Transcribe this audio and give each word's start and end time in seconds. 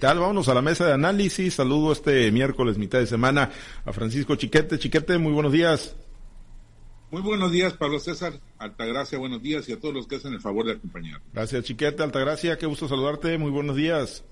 tal? 0.00 0.18
Vámonos 0.18 0.48
a 0.48 0.54
la 0.54 0.62
mesa 0.62 0.86
de 0.86 0.94
análisis. 0.94 1.54
Saludo 1.54 1.92
este 1.92 2.32
miércoles, 2.32 2.78
mitad 2.78 2.98
de 2.98 3.06
semana, 3.06 3.50
a 3.84 3.92
Francisco 3.92 4.34
Chiquete. 4.34 4.78
Chiquete, 4.78 5.18
muy 5.18 5.32
buenos 5.32 5.52
días. 5.52 5.94
Muy 7.10 7.22
buenos 7.22 7.52
días, 7.52 7.74
Pablo 7.74 7.98
César. 8.00 8.32
Altagracia, 8.58 9.18
buenos 9.18 9.42
días 9.42 9.68
y 9.68 9.72
a 9.72 9.80
todos 9.80 9.94
los 9.94 10.06
que 10.06 10.16
hacen 10.16 10.32
el 10.32 10.40
favor 10.40 10.66
de 10.66 10.72
acompañar. 10.72 11.20
Gracias, 11.32 11.64
Chiquete. 11.64 12.02
Altagracia, 12.02 12.56
qué 12.58 12.66
gusto 12.66 12.88
saludarte. 12.88 13.36
Muy 13.36 13.50
buenos 13.50 13.76
días. 13.76 14.24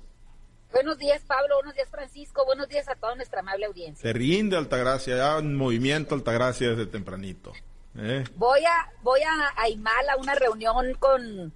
Buenos 0.73 0.99
días, 0.99 1.23
Pablo. 1.27 1.57
Buenos 1.57 1.75
días, 1.75 1.89
Francisco. 1.91 2.45
Buenos 2.47 2.69
días 2.69 2.89
a 2.89 2.95
toda 2.95 3.15
nuestra 3.15 3.41
amable 3.41 3.67
audiencia. 3.67 4.03
Se 4.03 4.13
rinde 4.13 4.57
Altagracia, 4.57 5.17
ya 5.17 5.39
en 5.39 5.55
movimiento 5.55 6.15
Altagracia 6.15 6.71
desde 6.71 6.87
tempranito. 6.87 7.53
¿eh? 7.97 8.25
Voy 8.37 8.61
a 8.65 8.91
voy 9.03 9.21
a 9.23 9.63
Aymala 9.63 10.15
a 10.15 10.17
una 10.17 10.35
reunión 10.35 10.95
con 10.99 11.53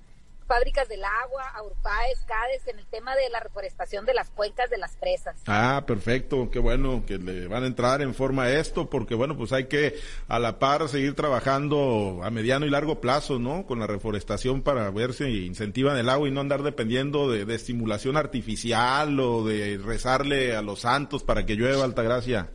fábricas 0.52 0.86
del 0.86 1.02
agua, 1.02 1.48
a 1.54 1.62
Urpaes, 1.62 2.20
Cades, 2.26 2.66
en 2.66 2.78
el 2.78 2.84
tema 2.84 3.16
de 3.16 3.30
la 3.30 3.40
reforestación 3.40 4.04
de 4.04 4.12
las 4.12 4.28
cuencas 4.28 4.68
de 4.68 4.76
las 4.76 4.96
presas. 4.96 5.40
Ah, 5.46 5.84
perfecto, 5.86 6.50
qué 6.50 6.58
bueno 6.58 7.04
que 7.06 7.16
le 7.16 7.46
van 7.46 7.64
a 7.64 7.66
entrar 7.66 8.02
en 8.02 8.14
forma 8.14 8.42
a 8.42 8.52
esto, 8.52 8.90
porque 8.90 9.14
bueno, 9.14 9.34
pues 9.34 9.54
hay 9.54 9.64
que 9.64 9.98
a 10.28 10.38
la 10.38 10.58
par 10.58 10.90
seguir 10.90 11.14
trabajando 11.14 12.20
a 12.22 12.30
mediano 12.30 12.66
y 12.66 12.70
largo 12.70 13.00
plazo, 13.00 13.38
¿no? 13.38 13.64
Con 13.64 13.80
la 13.80 13.86
reforestación 13.86 14.60
para 14.60 14.90
ver 14.90 15.14
si 15.14 15.46
incentivan 15.46 15.96
el 15.96 16.10
agua 16.10 16.28
y 16.28 16.32
no 16.32 16.42
andar 16.42 16.62
dependiendo 16.62 17.30
de, 17.30 17.46
de 17.46 17.54
estimulación 17.54 18.18
artificial 18.18 19.18
o 19.20 19.44
de 19.46 19.80
rezarle 19.82 20.54
a 20.54 20.60
los 20.60 20.80
santos 20.80 21.22
para 21.22 21.46
que 21.46 21.54
llueva 21.54 21.84
Altagracia. 21.84 22.50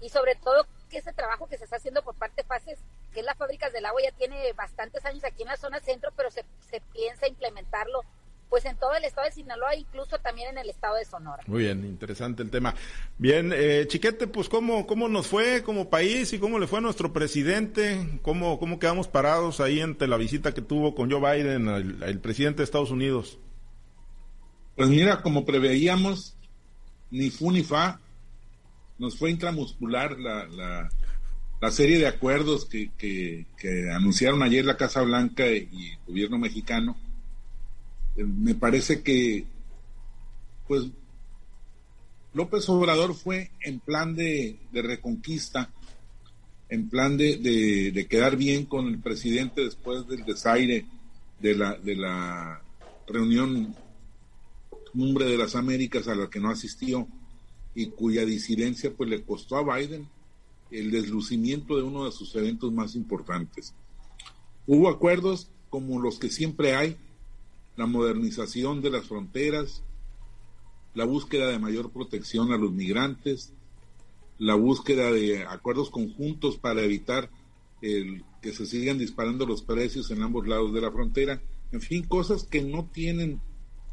Y 0.00 0.08
sobre 0.08 0.36
todo 0.36 0.64
que 0.88 0.98
ese 0.98 1.12
trabajo 1.12 1.48
que 1.48 1.58
se 1.58 1.64
está 1.64 1.78
haciendo 1.78 2.04
por 2.04 2.14
parte 2.14 2.42
de 2.42 2.48
FACES, 2.48 2.78
que 3.18 3.22
es 3.22 3.26
las 3.26 3.36
fábricas 3.36 3.72
del 3.72 3.84
agua, 3.84 4.00
ya 4.00 4.12
tiene 4.12 4.52
bastantes 4.52 5.04
años 5.04 5.24
aquí 5.24 5.42
en 5.42 5.48
la 5.48 5.56
zona 5.56 5.80
centro, 5.80 6.12
pero 6.16 6.30
se, 6.30 6.44
se 6.70 6.80
piensa 6.92 7.26
implementarlo 7.26 8.04
pues 8.48 8.64
en 8.64 8.76
todo 8.76 8.94
el 8.94 9.04
estado 9.04 9.26
de 9.26 9.32
Sinaloa, 9.32 9.74
incluso 9.74 10.20
también 10.20 10.50
en 10.50 10.58
el 10.58 10.70
estado 10.70 10.94
de 10.94 11.04
Sonora. 11.04 11.42
Muy 11.48 11.64
bien, 11.64 11.84
interesante 11.84 12.44
el 12.44 12.50
tema. 12.50 12.76
Bien, 13.18 13.52
eh, 13.52 13.86
Chiquete, 13.88 14.28
pues 14.28 14.48
¿cómo, 14.48 14.86
cómo 14.86 15.08
nos 15.08 15.26
fue 15.26 15.64
como 15.64 15.90
país 15.90 16.32
y 16.32 16.38
cómo 16.38 16.60
le 16.60 16.68
fue 16.68 16.78
a 16.78 16.82
nuestro 16.82 17.12
presidente, 17.12 18.20
cómo, 18.22 18.60
cómo 18.60 18.78
quedamos 18.78 19.08
parados 19.08 19.58
ahí 19.58 19.80
ante 19.80 20.06
la 20.06 20.16
visita 20.16 20.54
que 20.54 20.62
tuvo 20.62 20.94
con 20.94 21.10
Joe 21.10 21.20
Biden, 21.20 21.68
el, 21.68 22.02
el 22.04 22.20
presidente 22.20 22.58
de 22.58 22.64
Estados 22.64 22.92
Unidos. 22.92 23.40
Pues 24.76 24.88
mira, 24.88 25.22
como 25.22 25.44
preveíamos, 25.44 26.36
ni 27.10 27.30
fu 27.30 27.50
ni 27.50 27.64
fa, 27.64 28.00
nos 28.96 29.18
fue 29.18 29.30
intramuscular 29.32 30.16
la, 30.18 30.46
la, 30.46 30.88
la 31.60 31.70
serie 31.70 31.98
de 31.98 32.06
acuerdos 32.06 32.66
que, 32.66 32.90
que, 32.96 33.90
anunciaron 33.90 34.42
ayer 34.42 34.64
la 34.64 34.76
Casa 34.76 35.02
Blanca 35.02 35.46
y 35.48 35.92
el 35.92 35.98
gobierno 36.06 36.38
mexicano. 36.38 36.96
Eh, 38.16 38.24
me 38.24 38.54
parece 38.54 39.02
que, 39.02 39.44
pues, 40.66 40.84
López 42.34 42.68
Obrador 42.68 43.14
fue 43.14 43.50
en 43.60 43.80
plan 43.80 44.14
de, 44.14 44.58
de 44.70 44.82
reconquista, 44.82 45.70
en 46.68 46.88
plan 46.88 47.16
de, 47.16 47.36
de, 47.36 47.90
de, 47.92 48.06
quedar 48.06 48.36
bien 48.36 48.66
con 48.66 48.86
el 48.86 48.98
presidente 48.98 49.64
después 49.64 50.06
del 50.06 50.24
desaire 50.24 50.84
de 51.40 51.54
la, 51.54 51.74
de 51.76 51.96
la 51.96 52.62
reunión 53.06 53.74
cumbre 54.92 55.26
de 55.26 55.38
las 55.38 55.56
Américas 55.56 56.08
a 56.08 56.14
la 56.14 56.28
que 56.28 56.40
no 56.40 56.50
asistió 56.50 57.08
y 57.74 57.86
cuya 57.86 58.24
disidencia 58.24 58.92
pues 58.94 59.08
le 59.08 59.22
costó 59.22 59.56
a 59.56 59.76
Biden 59.76 60.08
el 60.70 60.90
deslucimiento 60.90 61.76
de 61.76 61.82
uno 61.82 62.04
de 62.04 62.12
sus 62.12 62.34
eventos 62.34 62.72
más 62.72 62.94
importantes. 62.94 63.74
Hubo 64.66 64.88
acuerdos 64.88 65.50
como 65.70 66.00
los 66.00 66.18
que 66.18 66.30
siempre 66.30 66.74
hay, 66.74 66.96
la 67.76 67.86
modernización 67.86 68.82
de 68.82 68.90
las 68.90 69.06
fronteras, 69.06 69.82
la 70.94 71.04
búsqueda 71.04 71.48
de 71.48 71.58
mayor 71.58 71.90
protección 71.90 72.52
a 72.52 72.58
los 72.58 72.72
migrantes, 72.72 73.52
la 74.38 74.54
búsqueda 74.54 75.10
de 75.12 75.44
acuerdos 75.44 75.90
conjuntos 75.90 76.56
para 76.56 76.82
evitar 76.82 77.30
que 77.80 78.52
se 78.52 78.66
sigan 78.66 78.98
disparando 78.98 79.46
los 79.46 79.62
precios 79.62 80.10
en 80.10 80.22
ambos 80.22 80.48
lados 80.48 80.72
de 80.72 80.80
la 80.80 80.90
frontera, 80.90 81.40
en 81.70 81.80
fin, 81.80 82.02
cosas 82.04 82.44
que 82.44 82.62
no 82.62 82.86
tienen 82.92 83.40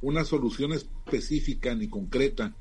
una 0.01 0.23
solución 0.23 0.73
específica 0.73 1.75
ni 1.75 1.87
concreta 1.87 2.55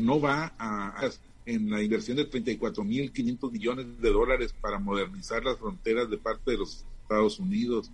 no 0.00 0.20
va 0.20 0.54
a, 0.58 1.10
en 1.46 1.70
la 1.70 1.82
inversión 1.82 2.16
de 2.16 2.30
34.500 2.30 3.52
millones 3.52 3.86
de 4.00 4.10
dólares 4.10 4.54
para 4.60 4.78
modernizar 4.78 5.44
las 5.44 5.58
fronteras 5.58 6.08
de 6.10 6.18
parte 6.18 6.52
de 6.52 6.58
los 6.58 6.84
Estados 7.02 7.38
Unidos, 7.38 7.90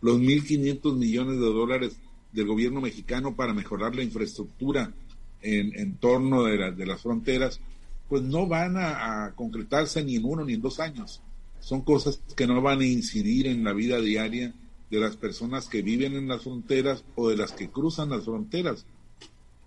los 0.00 0.18
1.500 0.18 0.96
millones 0.96 1.34
de 1.34 1.46
dólares 1.46 1.96
del 2.32 2.46
gobierno 2.46 2.80
mexicano 2.80 3.34
para 3.34 3.52
mejorar 3.52 3.94
la 3.94 4.02
infraestructura 4.02 4.92
en, 5.40 5.96
torno 5.96 6.44
de, 6.44 6.86
las 6.86 7.02
fronteras, 7.02 7.60
pues 8.08 8.22
no 8.22 8.46
van 8.46 8.76
a, 8.76 9.32
concretarse 9.34 10.02
ni 10.02 10.16
en 10.16 10.24
uno 10.24 10.44
ni 10.44 10.54
en 10.54 10.62
dos 10.62 10.80
años. 10.80 11.20
Son 11.60 11.82
cosas 11.82 12.20
que 12.36 12.46
no 12.46 12.60
van 12.62 12.80
a 12.80 12.86
incidir 12.86 13.46
en 13.46 13.64
la 13.64 13.72
vida 13.72 14.00
diaria 14.00 14.54
de 14.90 15.00
las 15.00 15.16
personas 15.16 15.68
que 15.68 15.82
viven 15.82 16.14
en 16.14 16.28
las 16.28 16.42
fronteras 16.42 17.04
o 17.14 17.28
de 17.28 17.36
las 17.36 17.52
que 17.52 17.68
cruzan 17.68 18.10
las 18.10 18.24
fronteras. 18.24 18.86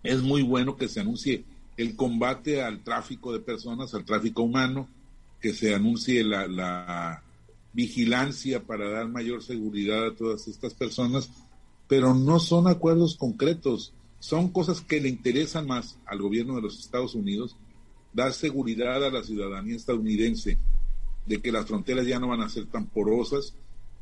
Es 0.04 0.22
muy 0.22 0.42
bueno 0.42 0.78
que 0.78 0.88
se 0.88 1.00
anuncie 1.00 1.44
el 1.78 1.96
combate 1.96 2.62
al 2.62 2.84
tráfico 2.84 3.34
de 3.34 3.40
personas, 3.40 3.94
al 3.94 4.06
tráfico 4.06 4.44
humano, 4.44 4.88
que 5.40 5.54
se 5.54 5.74
anuncie 5.74 6.24
la, 6.24 6.48
la 6.48 7.24
vigilancia 7.74 8.64
para 8.64 8.90
dar 8.90 9.08
mayor 9.08 9.44
seguridad 9.44 10.08
a 10.08 10.16
todas 10.16 10.48
estas 10.48 10.74
personas, 10.74 11.30
pero 11.88 12.14
no 12.14 12.40
son 12.40 12.68
acuerdos 12.68 13.16
concretos, 13.18 13.94
son 14.20 14.50
cosas 14.50 14.82
que 14.82 15.02
le 15.02 15.10
interesan 15.10 15.66
más 15.68 15.98
al 16.06 16.22
gobierno 16.22 16.56
de 16.56 16.62
los 16.62 16.80
Estados 16.80 17.16
Unidos, 17.16 17.58
dar 18.14 18.34
seguridad 18.34 19.04
a 19.04 19.10
la 19.10 19.24
ciudadanía 19.24 19.76
estadounidense 19.76 20.58
de 21.26 21.42
que 21.42 21.52
las 21.52 21.66
fronteras 21.66 22.06
ya 22.06 22.20
no 22.20 22.28
van 22.28 22.42
a 22.42 22.50
ser 22.50 22.66
tan 22.66 22.88
porosas, 22.88 23.56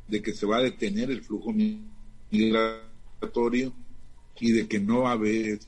de 0.08 0.20
que 0.22 0.34
se 0.34 0.46
va 0.46 0.58
a 0.58 0.62
detener 0.62 1.10
el 1.10 1.22
flujo 1.22 1.52
migratorio 2.30 3.72
y 4.40 4.52
de 4.52 4.66
que 4.66 4.80
no 4.80 5.02
va 5.02 5.10
a 5.10 5.14
haber 5.14 5.60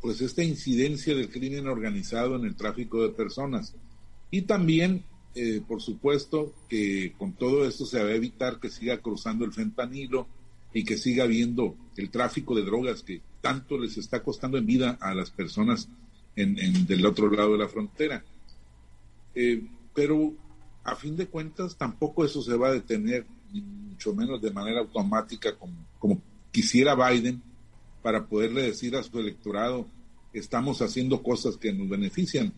pues 0.00 0.20
esta 0.20 0.42
incidencia 0.42 1.14
del 1.14 1.28
crimen 1.28 1.66
organizado 1.66 2.36
en 2.36 2.44
el 2.44 2.56
tráfico 2.56 3.02
de 3.02 3.10
personas. 3.10 3.74
Y 4.30 4.42
también, 4.42 5.04
eh, 5.34 5.60
por 5.66 5.82
supuesto, 5.82 6.54
que 6.68 7.12
con 7.18 7.32
todo 7.32 7.66
esto 7.66 7.84
se 7.84 8.02
va 8.02 8.08
a 8.08 8.14
evitar 8.14 8.58
que 8.60 8.70
siga 8.70 8.98
cruzando 8.98 9.44
el 9.44 9.52
fentanilo 9.52 10.26
y 10.72 10.84
que 10.84 10.96
siga 10.96 11.24
habiendo 11.24 11.76
el 11.96 12.10
tráfico 12.10 12.54
de 12.54 12.62
drogas 12.62 13.02
que 13.02 13.20
tanto 13.40 13.78
les 13.78 13.98
está 13.98 14.22
costando 14.22 14.56
en 14.56 14.66
vida 14.66 14.98
a 15.00 15.14
las 15.14 15.30
personas 15.30 15.88
en, 16.36 16.86
del 16.86 17.04
otro 17.04 17.30
lado 17.30 17.52
de 17.52 17.58
la 17.58 17.68
frontera. 17.68 18.24
Eh, 19.34 19.62
pero 19.94 20.32
a 20.84 20.96
fin 20.96 21.16
de 21.16 21.26
cuentas 21.26 21.76
tampoco 21.76 22.24
eso 22.24 22.42
se 22.42 22.56
va 22.56 22.68
a 22.68 22.72
detener, 22.72 23.26
ni 23.52 23.60
mucho 23.60 24.14
menos 24.14 24.40
de 24.40 24.50
manera 24.50 24.80
automática 24.80 25.56
como, 25.56 25.74
como 25.98 26.22
quisiera 26.52 26.94
Biden, 26.94 27.42
para 28.02 28.26
poderle 28.26 28.62
decir 28.62 28.96
a 28.96 29.02
su 29.02 29.18
electorado, 29.18 29.86
estamos 30.32 30.82
haciendo 30.82 31.22
cosas 31.22 31.56
que 31.56 31.72
nos 31.72 31.88
benefician. 31.88 32.52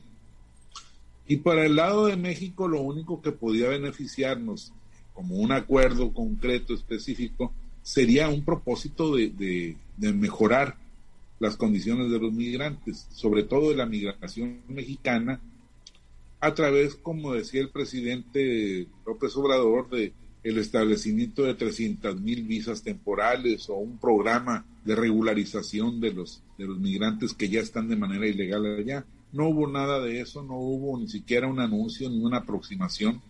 Y 1.26 1.38
para 1.38 1.64
el 1.64 1.76
lado 1.76 2.06
de 2.06 2.16
México, 2.16 2.68
lo 2.68 2.80
único 2.80 3.22
que 3.22 3.32
podía 3.32 3.68
beneficiarnos 3.68 4.72
como 5.14 5.36
un 5.36 5.52
acuerdo 5.52 6.12
concreto, 6.12 6.74
específico, 6.74 7.52
sería 7.82 8.28
un 8.28 8.44
propósito 8.44 9.16
de, 9.16 9.76
de, 9.96 10.12
mejorar 10.12 10.76
las 11.38 11.56
condiciones 11.56 12.10
de 12.10 12.18
los 12.18 12.32
migrantes, 12.32 13.08
sobre 13.12 13.42
todo 13.42 13.70
de 13.70 13.76
la 13.76 13.86
migración 13.86 14.60
mexicana, 14.68 15.40
a 16.40 16.54
través, 16.54 16.94
como 16.94 17.34
decía 17.34 17.60
el 17.60 17.70
presidente 17.70 18.88
López 19.06 19.36
Obrador, 19.36 19.90
de 19.90 20.12
el 20.42 20.58
establecimiento 20.58 21.44
de 21.44 21.54
300 21.54 22.20
mil 22.20 22.42
visas 22.42 22.82
temporales 22.82 23.68
o 23.68 23.76
un 23.76 23.98
programa 23.98 24.66
de 24.84 24.96
regularización 24.96 26.00
de 26.00 26.12
los, 26.12 26.42
de 26.58 26.66
los 26.66 26.78
migrantes 26.78 27.32
que 27.32 27.48
ya 27.48 27.60
están 27.60 27.88
de 27.88 27.96
manera 27.96 28.26
ilegal 28.26 28.66
allá. 28.78 29.04
No 29.32 29.48
hubo 29.48 29.68
nada 29.68 30.00
de 30.00 30.20
eso, 30.20 30.42
no 30.42 30.56
hubo 30.56 30.98
ni 30.98 31.08
siquiera 31.08 31.46
un 31.46 31.60
anuncio 31.60 32.10
ni 32.10 32.22
una 32.22 32.38
aproximación. 32.38 33.22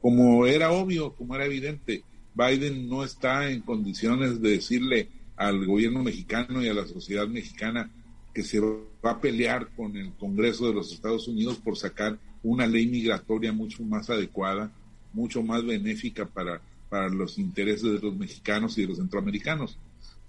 Como 0.00 0.46
era 0.46 0.72
obvio, 0.72 1.14
como 1.14 1.36
era 1.36 1.46
evidente, 1.46 2.02
Biden 2.34 2.88
no 2.88 3.04
está 3.04 3.48
en 3.50 3.60
condiciones 3.60 4.40
de 4.42 4.50
decirle 4.50 5.08
al 5.36 5.64
gobierno 5.64 6.02
mexicano 6.02 6.62
y 6.62 6.68
a 6.68 6.74
la 6.74 6.86
sociedad 6.86 7.28
mexicana 7.28 7.90
que 8.34 8.42
se 8.42 8.58
va 8.60 9.10
a 9.10 9.20
pelear 9.20 9.68
con 9.76 9.96
el 9.96 10.12
Congreso 10.14 10.66
de 10.66 10.74
los 10.74 10.92
Estados 10.92 11.28
Unidos 11.28 11.58
por 11.58 11.76
sacar 11.76 12.18
una 12.42 12.66
ley 12.66 12.86
migratoria 12.86 13.52
mucho 13.52 13.84
más 13.84 14.10
adecuada 14.10 14.72
mucho 15.12 15.42
más 15.42 15.64
benéfica 15.64 16.26
para, 16.26 16.60
para 16.88 17.08
los 17.08 17.38
intereses 17.38 17.92
de 17.92 18.00
los 18.00 18.16
mexicanos 18.16 18.76
y 18.78 18.82
de 18.82 18.88
los 18.88 18.98
centroamericanos. 18.98 19.78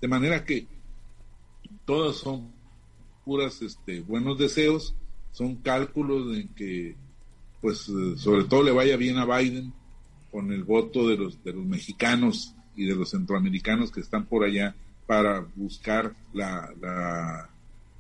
De 0.01 0.07
manera 0.07 0.44
que 0.44 0.65
todos 1.85 2.18
son 2.18 2.51
puras 3.25 3.62
este, 3.62 4.01
buenos 4.01 4.38
deseos, 4.38 4.95
son 5.31 5.56
cálculos 5.56 6.35
en 6.38 6.47
que, 6.50 6.95
pues, 7.62 7.89
sobre 8.18 8.45
todo 8.45 8.63
le 8.63 8.71
vaya 8.71 8.97
bien 8.97 9.18
a 9.18 9.25
Biden 9.25 9.74
con 10.31 10.51
el 10.51 10.63
voto 10.63 11.07
de 11.07 11.18
los, 11.18 11.44
de 11.44 11.53
los 11.53 11.65
mexicanos 11.65 12.56
y 12.75 12.85
de 12.85 12.95
los 12.95 13.12
centroamericanos 13.12 13.91
que 13.91 14.00
están 14.00 14.25
por 14.25 14.44
allá 14.44 14.75
para 15.06 15.45
buscar 15.56 16.15
la, 16.33 17.50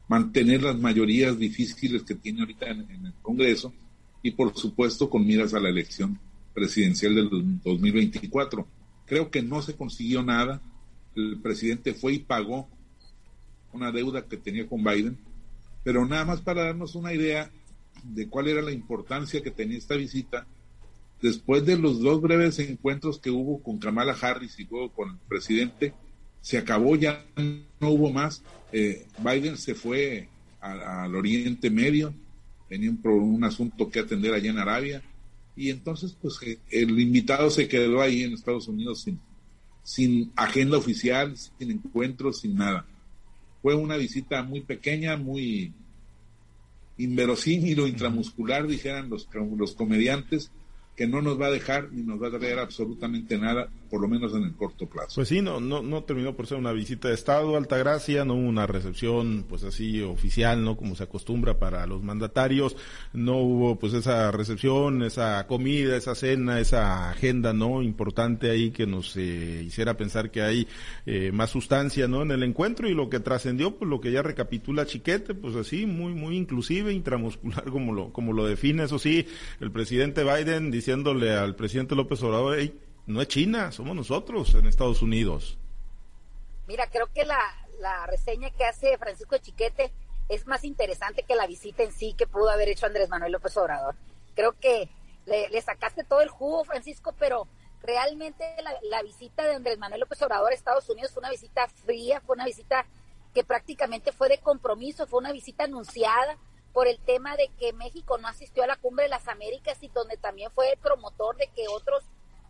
mantener 0.07 0.63
las 0.63 0.77
mayorías 0.79 1.37
difíciles 1.37 2.03
que 2.03 2.15
tiene 2.15 2.41
ahorita 2.41 2.67
en, 2.69 3.05
el 3.05 3.13
Congreso 3.21 3.73
y 4.21 4.31
por 4.31 4.55
supuesto 4.55 5.09
con 5.09 5.25
miras 5.25 5.53
a 5.53 5.59
la 5.59 5.69
elección 5.69 6.19
presidencial 6.53 7.15
del 7.15 7.29
2024. 7.63 8.67
Creo 9.05 9.29
que 9.29 9.41
no 9.41 9.61
se 9.61 9.75
consiguió 9.75 10.23
nada. 10.23 10.61
El 11.15 11.39
presidente 11.41 11.93
fue 11.93 12.13
y 12.13 12.19
pagó 12.19 12.67
una 13.73 13.91
deuda 13.91 14.25
que 14.25 14.37
tenía 14.37 14.67
con 14.67 14.83
Biden, 14.83 15.17
pero 15.83 16.05
nada 16.05 16.25
más 16.25 16.41
para 16.41 16.65
darnos 16.65 16.95
una 16.95 17.13
idea 17.13 17.51
de 18.03 18.27
cuál 18.27 18.47
era 18.47 18.61
la 18.61 18.71
importancia 18.71 19.41
que 19.41 19.51
tenía 19.51 19.77
esta 19.77 19.95
visita, 19.95 20.45
después 21.21 21.65
de 21.65 21.77
los 21.77 22.01
dos 22.01 22.21
breves 22.21 22.59
encuentros 22.59 23.19
que 23.19 23.31
hubo 23.31 23.61
con 23.61 23.79
Kamala 23.79 24.15
Harris 24.19 24.59
y 24.59 24.65
luego 24.65 24.91
con 24.91 25.09
el 25.11 25.17
presidente, 25.27 25.93
se 26.41 26.57
acabó, 26.57 26.95
ya 26.95 27.25
no 27.79 27.89
hubo 27.89 28.11
más. 28.11 28.43
Eh, 28.71 29.07
Biden 29.19 29.57
se 29.57 29.73
fue 29.73 30.27
al 30.59 31.15
Oriente 31.15 31.69
Medio, 31.69 32.13
tenía 32.69 32.89
un, 32.89 32.99
un, 33.05 33.43
asunto 33.43 33.89
que 33.89 33.99
atender 33.99 34.33
allá 34.33 34.49
en 34.49 34.59
Arabia, 34.59 35.01
y 35.55 35.69
entonces 35.69 36.15
pues 36.19 36.39
eh, 36.43 36.59
el 36.71 36.99
invitado 36.99 37.49
se 37.49 37.67
quedó 37.67 38.01
ahí 38.01 38.23
en 38.23 38.33
Estados 38.33 38.67
Unidos 38.67 39.01
sin, 39.01 39.19
sin 39.83 40.31
agenda 40.35 40.77
oficial, 40.77 41.35
sin 41.37 41.71
encuentros, 41.71 42.39
sin 42.39 42.55
nada. 42.55 42.85
Fue 43.61 43.75
una 43.75 43.97
visita 43.97 44.43
muy 44.43 44.61
pequeña, 44.61 45.15
muy 45.15 45.73
inverosímil 46.97 47.79
o 47.79 47.87
intramuscular, 47.87 48.67
dijeran 48.67 49.09
los, 49.09 49.27
los 49.57 49.73
comediantes, 49.73 50.51
que 50.95 51.07
no 51.07 51.21
nos 51.21 51.39
va 51.39 51.47
a 51.47 51.51
dejar 51.51 51.91
ni 51.91 52.03
nos 52.03 52.21
va 52.21 52.27
a 52.27 52.37
traer 52.37 52.59
absolutamente 52.59 53.37
nada, 53.37 53.67
por 53.89 54.01
lo 54.01 54.07
menos 54.07 54.33
en 54.33 54.43
el 54.43 54.53
corto 54.53 54.87
plazo. 54.87 55.15
Pues 55.15 55.27
sí, 55.27 55.41
no, 55.41 55.59
no, 55.59 55.81
no 55.81 56.03
terminó 56.03 56.35
por 56.35 56.45
ser 56.45 56.57
una 56.57 56.71
visita 56.71 57.07
de 57.07 57.15
Estado, 57.15 57.57
Altagracia, 57.57 58.25
no 58.25 58.35
una 58.35 58.67
recepción 58.67 59.45
pues 59.47 59.63
así 59.63 60.01
oficial, 60.01 60.63
¿no? 60.63 60.77
Como 60.77 60.95
se 60.95 61.03
acostumbra 61.03 61.57
para 61.57 61.87
los 61.87 62.03
mandatarios, 62.03 62.75
no 63.11 63.37
hubo 63.37 63.79
pues 63.79 63.93
esa 63.93 64.31
recepción, 64.31 65.01
esa 65.01 65.47
comida, 65.47 65.97
esa 65.97 66.13
cena, 66.13 66.59
esa 66.59 67.09
agenda, 67.09 67.53
¿no? 67.53 67.81
Importante 67.81 68.51
ahí 68.51 68.71
que 68.71 68.85
nos 68.85 69.15
eh, 69.17 69.63
hiciera 69.65 69.97
pensar 69.97 70.29
que 70.29 70.41
hay 70.41 70.67
eh, 71.05 71.31
más 71.31 71.49
sustancia, 71.49 72.07
¿no? 72.07 72.21
En 72.21 72.31
el 72.31 72.43
encuentro 72.43 72.87
y 72.87 72.93
lo 72.93 73.09
que 73.09 73.19
trascendió, 73.19 73.77
pues 73.77 73.89
lo 73.89 73.99
que 73.99 74.11
ya 74.11 74.21
recapitula 74.21 74.85
Chiquete, 74.85 75.33
pues 75.33 75.55
así, 75.55 75.87
muy, 75.87 76.13
muy 76.13 76.37
inclusive, 76.37 76.93
intramuscular 76.93 77.63
como 77.71 77.93
lo, 77.93 78.13
como 78.13 78.33
lo 78.33 78.45
define, 78.45 78.83
eso 78.83 78.99
sí, 78.99 79.25
el 79.59 79.71
presidente 79.71 80.23
Biden 80.23 80.71
diciéndole 80.83 81.33
al 81.33 81.55
presidente 81.55 81.95
López 81.95 82.21
Obrador, 82.23 82.57
no 83.05 83.21
es 83.21 83.27
China, 83.29 83.71
somos 83.71 83.95
nosotros 83.95 84.53
en 84.53 84.67
Estados 84.67 85.01
Unidos. 85.01 85.57
Mira, 86.67 86.89
creo 86.89 87.07
que 87.13 87.23
la, 87.23 87.39
la 87.79 88.05
reseña 88.05 88.49
que 88.49 88.65
hace 88.65 88.97
Francisco 88.97 89.37
Chiquete 89.37 89.93
es 90.27 90.45
más 90.45 90.65
interesante 90.65 91.23
que 91.23 91.37
la 91.37 91.47
visita 91.47 91.83
en 91.83 91.93
sí 91.93 92.13
que 92.17 92.27
pudo 92.27 92.49
haber 92.49 92.67
hecho 92.67 92.85
Andrés 92.85 93.07
Manuel 93.07 93.31
López 93.31 93.55
Obrador. 93.55 93.95
Creo 94.35 94.59
que 94.59 94.89
le, 95.25 95.61
sacaste 95.61 96.03
todo 96.03 96.19
el 96.19 96.27
jugo, 96.27 96.65
Francisco, 96.65 97.15
pero 97.17 97.47
realmente 97.81 98.43
la, 98.61 98.73
la, 98.89 99.01
visita 99.03 99.43
de 99.43 99.55
Andrés 99.55 99.77
Manuel 99.77 100.01
López 100.01 100.21
Obrador 100.21 100.51
a 100.51 100.53
Estados 100.53 100.89
Unidos 100.89 101.13
fue 101.13 101.21
una 101.21 101.31
visita 101.31 101.65
fría, 101.85 102.19
fue 102.19 102.35
una 102.35 102.45
visita 102.45 102.85
que 103.33 103.45
prácticamente 103.45 104.11
fue 104.11 104.27
de 104.27 104.39
compromiso, 104.39 105.07
fue 105.07 105.19
una 105.19 105.31
visita 105.31 105.63
anunciada, 105.63 106.37
por 106.73 106.87
el 106.87 106.99
tema 106.99 107.37
de 107.37 107.49
que 107.59 107.71
México 107.71 108.17
no 108.17 108.27
asistió 108.27 108.63
a 108.63 108.67
la 108.67 108.75
Cumbre 108.77 109.03
de 109.03 109.09
las 109.09 109.27
Américas 109.27 109.77
y 109.81 109.89
donde 109.89 110.17
también 110.17 110.51
fue 110.51 110.71
el 110.71 110.77
promotor 110.77 111.37
de 111.37 111.47
que 111.47 111.67
otros 111.67 112.03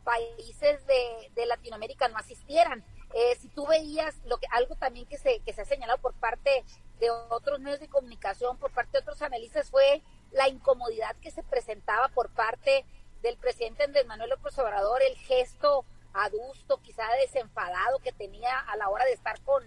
países 0.04 0.86
de, 0.88 1.32
de 1.36 1.46
Latinoamérica 1.46 2.08
no 2.08 2.18
asistieran. 2.18 2.84
Eh, 3.14 3.36
si 3.40 3.48
tú 3.50 3.68
veías 3.68 4.16
lo 4.26 4.38
que 4.38 4.48
algo 4.52 4.76
también 4.76 5.06
que 5.06 5.18
se, 5.18 5.40
que 5.42 5.54
se 5.54 5.62
ha 5.62 5.66
señalado 5.66 6.00
por 6.02 6.14
parte 6.14 6.64
de 7.00 7.12
otros 7.12 7.60
medios 7.60 7.80
de 7.80 7.90
comunicación, 7.90 8.58
por 8.58 8.72
parte 8.72 8.94
de 8.94 9.00
otros 9.00 9.22
analistas, 9.22 9.70
fue 9.70 10.02
la 10.32 10.48
incomodidad 10.48 11.16
que 11.18 11.30
se 11.30 11.44
presentaba 11.44 12.08
por 12.10 12.30
parte 12.30 12.86
del 13.22 13.38
presidente 13.38 13.84
Andrés 13.84 14.06
Manuel 14.08 14.32
López 14.32 14.58
Obrador, 14.58 15.02
el 15.04 15.16
gesto 15.18 15.86
adusto, 16.14 16.82
quizá 16.82 17.08
desenfadado 17.22 18.00
que 18.00 18.12
tenía 18.12 18.60
a 18.60 18.78
la 18.78 18.90
hora 18.90 19.06
de 19.06 19.14
estar 19.14 19.40
con 19.42 19.64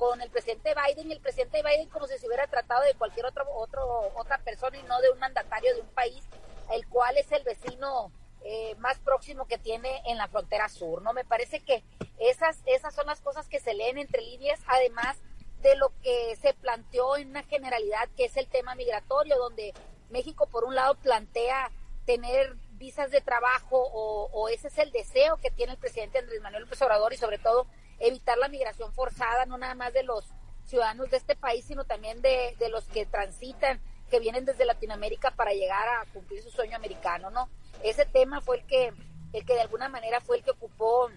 con 0.00 0.22
el 0.22 0.30
presidente 0.30 0.74
Biden 0.74 1.10
y 1.10 1.12
el 1.12 1.20
presidente 1.20 1.62
Biden 1.62 1.90
como 1.90 2.06
si 2.06 2.16
se 2.16 2.26
hubiera 2.26 2.46
tratado 2.46 2.82
de 2.84 2.94
cualquier 2.94 3.26
otro, 3.26 3.44
otro, 3.54 4.10
otra 4.16 4.38
persona 4.38 4.78
y 4.78 4.82
no 4.84 4.98
de 5.02 5.10
un 5.10 5.18
mandatario 5.18 5.74
de 5.74 5.82
un 5.82 5.88
país, 5.88 6.24
el 6.72 6.88
cual 6.88 7.18
es 7.18 7.30
el 7.32 7.44
vecino 7.44 8.10
eh, 8.42 8.74
más 8.78 8.98
próximo 9.00 9.46
que 9.46 9.58
tiene 9.58 10.00
en 10.06 10.16
la 10.16 10.26
frontera 10.26 10.70
sur, 10.70 11.02
¿no? 11.02 11.12
Me 11.12 11.26
parece 11.26 11.60
que 11.60 11.84
esas, 12.18 12.62
esas 12.64 12.94
son 12.94 13.08
las 13.08 13.20
cosas 13.20 13.46
que 13.46 13.60
se 13.60 13.74
leen 13.74 13.98
entre 13.98 14.22
líneas, 14.22 14.58
además 14.68 15.18
de 15.60 15.76
lo 15.76 15.92
que 16.02 16.34
se 16.40 16.54
planteó 16.54 17.18
en 17.18 17.28
una 17.28 17.42
generalidad, 17.42 18.08
que 18.16 18.24
es 18.24 18.38
el 18.38 18.48
tema 18.48 18.74
migratorio, 18.76 19.36
donde 19.36 19.74
México, 20.08 20.46
por 20.46 20.64
un 20.64 20.76
lado, 20.76 20.94
plantea 20.94 21.70
tener 22.06 22.54
visas 22.78 23.10
de 23.10 23.20
trabajo 23.20 23.76
o, 23.76 24.30
o 24.32 24.48
ese 24.48 24.68
es 24.68 24.78
el 24.78 24.92
deseo 24.92 25.36
que 25.36 25.50
tiene 25.50 25.72
el 25.72 25.78
presidente 25.78 26.20
Andrés 26.20 26.40
Manuel 26.40 26.62
López 26.62 26.80
Obrador 26.80 27.12
y 27.12 27.18
sobre 27.18 27.36
todo 27.36 27.66
evitar 28.00 28.38
la 28.38 28.48
migración 28.48 28.92
forzada, 28.92 29.46
no 29.46 29.58
nada 29.58 29.74
más 29.74 29.92
de 29.92 30.02
los 30.02 30.24
ciudadanos 30.64 31.10
de 31.10 31.16
este 31.16 31.36
país, 31.36 31.64
sino 31.64 31.84
también 31.84 32.20
de, 32.22 32.56
de 32.58 32.68
los 32.68 32.84
que 32.86 33.06
transitan, 33.06 33.80
que 34.10 34.20
vienen 34.20 34.44
desde 34.44 34.64
Latinoamérica 34.64 35.30
para 35.30 35.52
llegar 35.52 35.88
a 35.88 36.04
cumplir 36.12 36.42
su 36.42 36.50
sueño 36.50 36.76
americano, 36.76 37.30
¿no? 37.30 37.48
Ese 37.82 38.04
tema 38.04 38.40
fue 38.40 38.58
el 38.58 38.66
que, 38.66 38.92
el 39.32 39.44
que 39.44 39.54
de 39.54 39.60
alguna 39.60 39.88
manera 39.88 40.20
fue 40.20 40.38
el 40.38 40.44
que 40.44 40.50
ocupó 40.50 41.08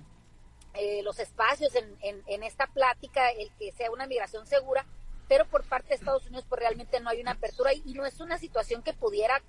eh, 0.75 1.01
los 1.03 1.19
espacios 1.19 1.75
en, 1.75 1.97
en, 2.01 2.43
esta 2.43 2.67
plática, 2.67 3.29
el 3.31 3.51
que 3.57 3.71
sea 3.73 3.91
una 3.91 4.07
migración 4.07 4.47
segura, 4.47 4.85
pero 5.27 5.45
por 5.45 5.63
parte 5.63 5.89
de 5.89 5.95
Estados 5.95 6.25
Unidos 6.25 6.45
pues 6.47 6.59
realmente 6.59 6.99
no 6.99 7.09
hay 7.09 7.21
una 7.21 7.31
apertura 7.31 7.73
y, 7.73 7.93
no 7.93 8.05
es 8.05 8.19
una 8.19 8.37
situación 8.37 8.81
que 8.81 8.93
pudiera, 8.93 9.41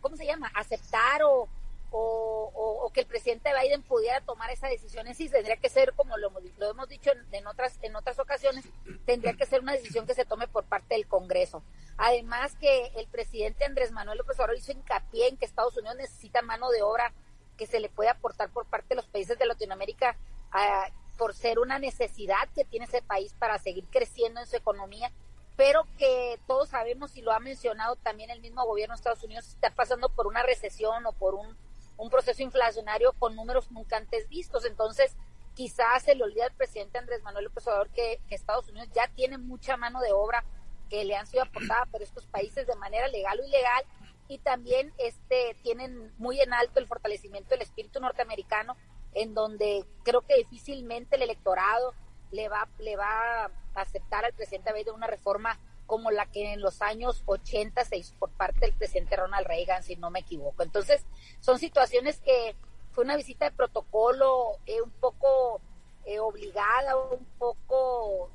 ¿cómo 0.00 0.16
se 0.16 0.26
llama?, 0.26 0.50
aceptar 0.54 1.22
o, 1.24 1.48
o, 1.96 2.90
que 2.92 3.00
el 3.00 3.06
presidente 3.06 3.50
Biden 3.60 3.82
pudiera 3.82 4.20
tomar 4.20 4.50
esa 4.50 4.68
decisión 4.68 5.08
en 5.08 5.14
sí, 5.16 5.28
tendría 5.28 5.56
que 5.56 5.68
ser, 5.68 5.94
como 5.94 6.16
lo, 6.16 6.28
hemos 6.28 6.88
dicho 6.88 7.10
en, 7.32 7.46
otras, 7.46 7.78
en 7.82 7.96
otras 7.96 8.20
ocasiones, 8.20 8.64
tendría 9.04 9.34
que 9.34 9.46
ser 9.46 9.60
una 9.60 9.72
decisión 9.72 10.06
que 10.06 10.14
se 10.14 10.24
tome 10.24 10.46
por 10.46 10.64
parte 10.64 10.94
del 10.94 11.08
Congreso. 11.08 11.64
Además 11.96 12.54
que 12.56 12.92
el 12.96 13.08
presidente 13.08 13.64
Andrés 13.64 13.90
Manuel 13.90 14.18
López 14.18 14.36
Obrador 14.36 14.56
hizo 14.56 14.70
hincapié 14.70 15.28
en 15.28 15.36
que 15.36 15.44
Estados 15.44 15.76
Unidos 15.76 15.96
necesita 15.96 16.42
mano 16.42 16.70
de 16.70 16.82
obra 16.82 17.12
que 17.56 17.66
se 17.66 17.80
le 17.80 17.88
puede 17.88 18.10
aportar 18.10 18.50
por 18.50 18.66
parte 18.66 18.90
de 18.90 18.96
los 18.96 19.06
países 19.06 19.38
de 19.38 19.46
Latinoamérica 19.46 20.16
ah, 20.52 20.88
por 21.16 21.34
ser 21.34 21.58
una 21.58 21.78
necesidad 21.80 22.48
que 22.54 22.64
tiene 22.64 22.86
ese 22.86 23.02
país 23.02 23.34
para 23.34 23.58
seguir 23.58 23.86
creciendo 23.90 24.40
en 24.40 24.46
su 24.46 24.56
economía 24.56 25.12
pero 25.56 25.86
que 25.98 26.38
todos 26.46 26.70
sabemos 26.70 27.16
y 27.16 27.22
lo 27.22 27.32
ha 27.32 27.38
mencionado 27.38 27.96
también 27.96 28.30
el 28.30 28.40
mismo 28.40 28.64
gobierno 28.64 28.94
de 28.94 28.96
Estados 28.96 29.22
Unidos 29.22 29.46
está 29.48 29.70
pasando 29.70 30.08
por 30.08 30.26
una 30.26 30.42
recesión 30.42 31.06
o 31.06 31.12
por 31.12 31.34
un 31.34 31.56
un 31.96 32.10
proceso 32.10 32.42
inflacionario 32.42 33.12
con 33.14 33.34
números 33.36 33.70
nunca 33.70 33.96
antes 33.96 34.28
vistos. 34.28 34.64
Entonces, 34.64 35.16
quizás 35.54 36.02
se 36.02 36.14
le 36.14 36.24
olvida 36.24 36.46
al 36.46 36.52
presidente 36.52 36.98
Andrés 36.98 37.22
Manuel 37.22 37.44
López 37.44 37.66
Obrador 37.66 37.90
que, 37.90 38.20
Estados 38.30 38.68
Unidos 38.68 38.88
ya 38.92 39.08
tiene 39.08 39.38
mucha 39.38 39.76
mano 39.76 40.00
de 40.00 40.12
obra 40.12 40.44
que 40.90 41.04
le 41.04 41.16
han 41.16 41.26
sido 41.26 41.44
aportada 41.44 41.86
por 41.86 42.02
estos 42.02 42.26
países 42.26 42.66
de 42.66 42.74
manera 42.76 43.08
legal 43.08 43.40
o 43.40 43.44
ilegal 43.44 43.84
y 44.28 44.38
también 44.38 44.92
este 44.98 45.56
tienen 45.62 46.12
muy 46.18 46.40
en 46.40 46.52
alto 46.52 46.78
el 46.78 46.86
fortalecimiento 46.86 47.50
del 47.50 47.62
espíritu 47.62 48.00
norteamericano 48.00 48.76
en 49.12 49.34
donde 49.34 49.84
creo 50.02 50.22
que 50.22 50.36
difícilmente 50.36 51.16
el 51.16 51.22
electorado 51.22 51.94
le 52.32 52.48
va 52.48 52.68
le 52.78 52.96
va 52.96 53.44
a 53.44 53.50
aceptar 53.74 54.24
al 54.24 54.34
presidente 54.34 54.72
de 54.72 54.90
una 54.90 55.06
reforma 55.06 55.58
como 55.86 56.10
la 56.10 56.26
que 56.26 56.52
en 56.52 56.60
los 56.60 56.82
años 56.82 57.22
80 57.26 57.84
se 57.84 57.96
hizo 57.96 58.14
por 58.18 58.30
parte 58.30 58.60
del 58.60 58.72
presidente 58.72 59.16
Ronald 59.16 59.46
Reagan, 59.46 59.82
si 59.82 59.96
no 59.96 60.10
me 60.10 60.20
equivoco. 60.20 60.62
Entonces, 60.62 61.04
son 61.40 61.58
situaciones 61.58 62.20
que 62.20 62.56
fue 62.92 63.04
una 63.04 63.16
visita 63.16 63.46
de 63.46 63.56
protocolo 63.56 64.58
eh, 64.66 64.80
un 64.80 64.90
poco 64.90 65.60
eh, 66.04 66.20
obligada, 66.20 66.96
un 66.96 67.24
poco 67.38 68.30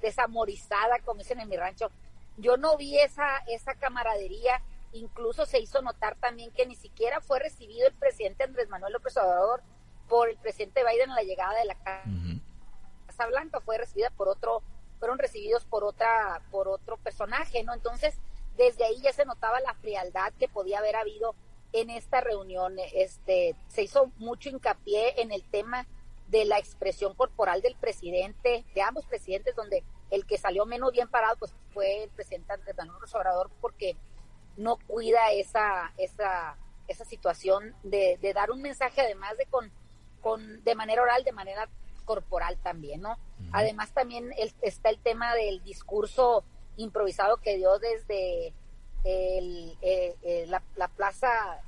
desamorizada, 0.00 0.98
como 1.04 1.18
dicen 1.18 1.40
en 1.40 1.48
mi 1.48 1.56
rancho. 1.56 1.90
Yo 2.36 2.56
no 2.56 2.76
vi 2.76 2.98
esa, 2.98 3.38
esa 3.48 3.74
camaradería, 3.74 4.62
incluso 4.92 5.46
se 5.46 5.60
hizo 5.60 5.82
notar 5.82 6.16
también 6.16 6.50
que 6.52 6.66
ni 6.66 6.74
siquiera 6.74 7.20
fue 7.20 7.38
recibido 7.38 7.86
el 7.86 7.94
presidente 7.94 8.44
Andrés 8.44 8.68
Manuel 8.68 8.92
López 8.92 9.16
Obrador 9.16 9.62
por 10.08 10.28
el 10.28 10.36
presidente 10.36 10.82
Biden 10.84 11.10
en 11.10 11.16
la 11.16 11.22
llegada 11.22 11.58
de 11.58 11.64
la 11.64 11.74
Casa 13.06 13.26
Blanca, 13.26 13.60
fue 13.60 13.78
recibida 13.78 14.10
por 14.10 14.28
otro 14.28 14.62
fueron 14.98 15.18
recibidos 15.18 15.64
por 15.64 15.84
otra 15.84 16.42
por 16.50 16.68
otro 16.68 16.96
personaje, 16.98 17.62
¿no? 17.64 17.74
Entonces, 17.74 18.14
desde 18.56 18.84
ahí 18.84 19.00
ya 19.00 19.12
se 19.12 19.24
notaba 19.24 19.60
la 19.60 19.74
frialdad 19.74 20.32
que 20.38 20.48
podía 20.48 20.78
haber 20.78 20.96
habido 20.96 21.34
en 21.72 21.90
esta 21.90 22.20
reunión. 22.20 22.76
Este, 22.94 23.56
se 23.68 23.82
hizo 23.82 24.12
mucho 24.16 24.48
hincapié 24.48 25.20
en 25.20 25.32
el 25.32 25.42
tema 25.44 25.86
de 26.28 26.44
la 26.44 26.58
expresión 26.58 27.14
corporal 27.14 27.60
del 27.60 27.76
presidente, 27.76 28.64
de 28.74 28.82
ambos 28.82 29.04
presidentes, 29.06 29.54
donde 29.54 29.84
el 30.10 30.24
que 30.26 30.38
salió 30.38 30.64
menos 30.66 30.92
bien 30.92 31.08
parado 31.08 31.36
pues 31.36 31.52
fue 31.72 32.04
el 32.04 32.10
presidente 32.10 32.52
Andrés 32.52 32.76
Manuel 32.76 33.02
Obrador 33.12 33.50
porque 33.60 33.96
no 34.56 34.76
cuida 34.76 35.32
esa, 35.32 35.92
esa, 35.98 36.56
esa 36.86 37.04
situación 37.04 37.74
de, 37.82 38.18
de 38.22 38.32
dar 38.32 38.50
un 38.50 38.62
mensaje 38.62 39.00
además 39.00 39.36
de 39.36 39.46
con, 39.46 39.70
con, 40.20 40.62
de 40.62 40.74
manera 40.74 41.02
oral, 41.02 41.24
de 41.24 41.32
manera 41.32 41.68
corporal 42.04 42.58
también, 42.62 43.00
¿no? 43.00 43.18
Además 43.54 43.92
también 43.94 44.34
está 44.62 44.90
el 44.90 44.98
tema 44.98 45.32
del 45.34 45.62
discurso 45.62 46.42
improvisado 46.76 47.36
que 47.36 47.56
dio 47.56 47.78
desde 47.78 48.52
el, 49.04 49.78
eh, 49.80 50.16
eh, 50.24 50.46
la, 50.48 50.60
la, 50.74 50.88
plaza 50.88 51.62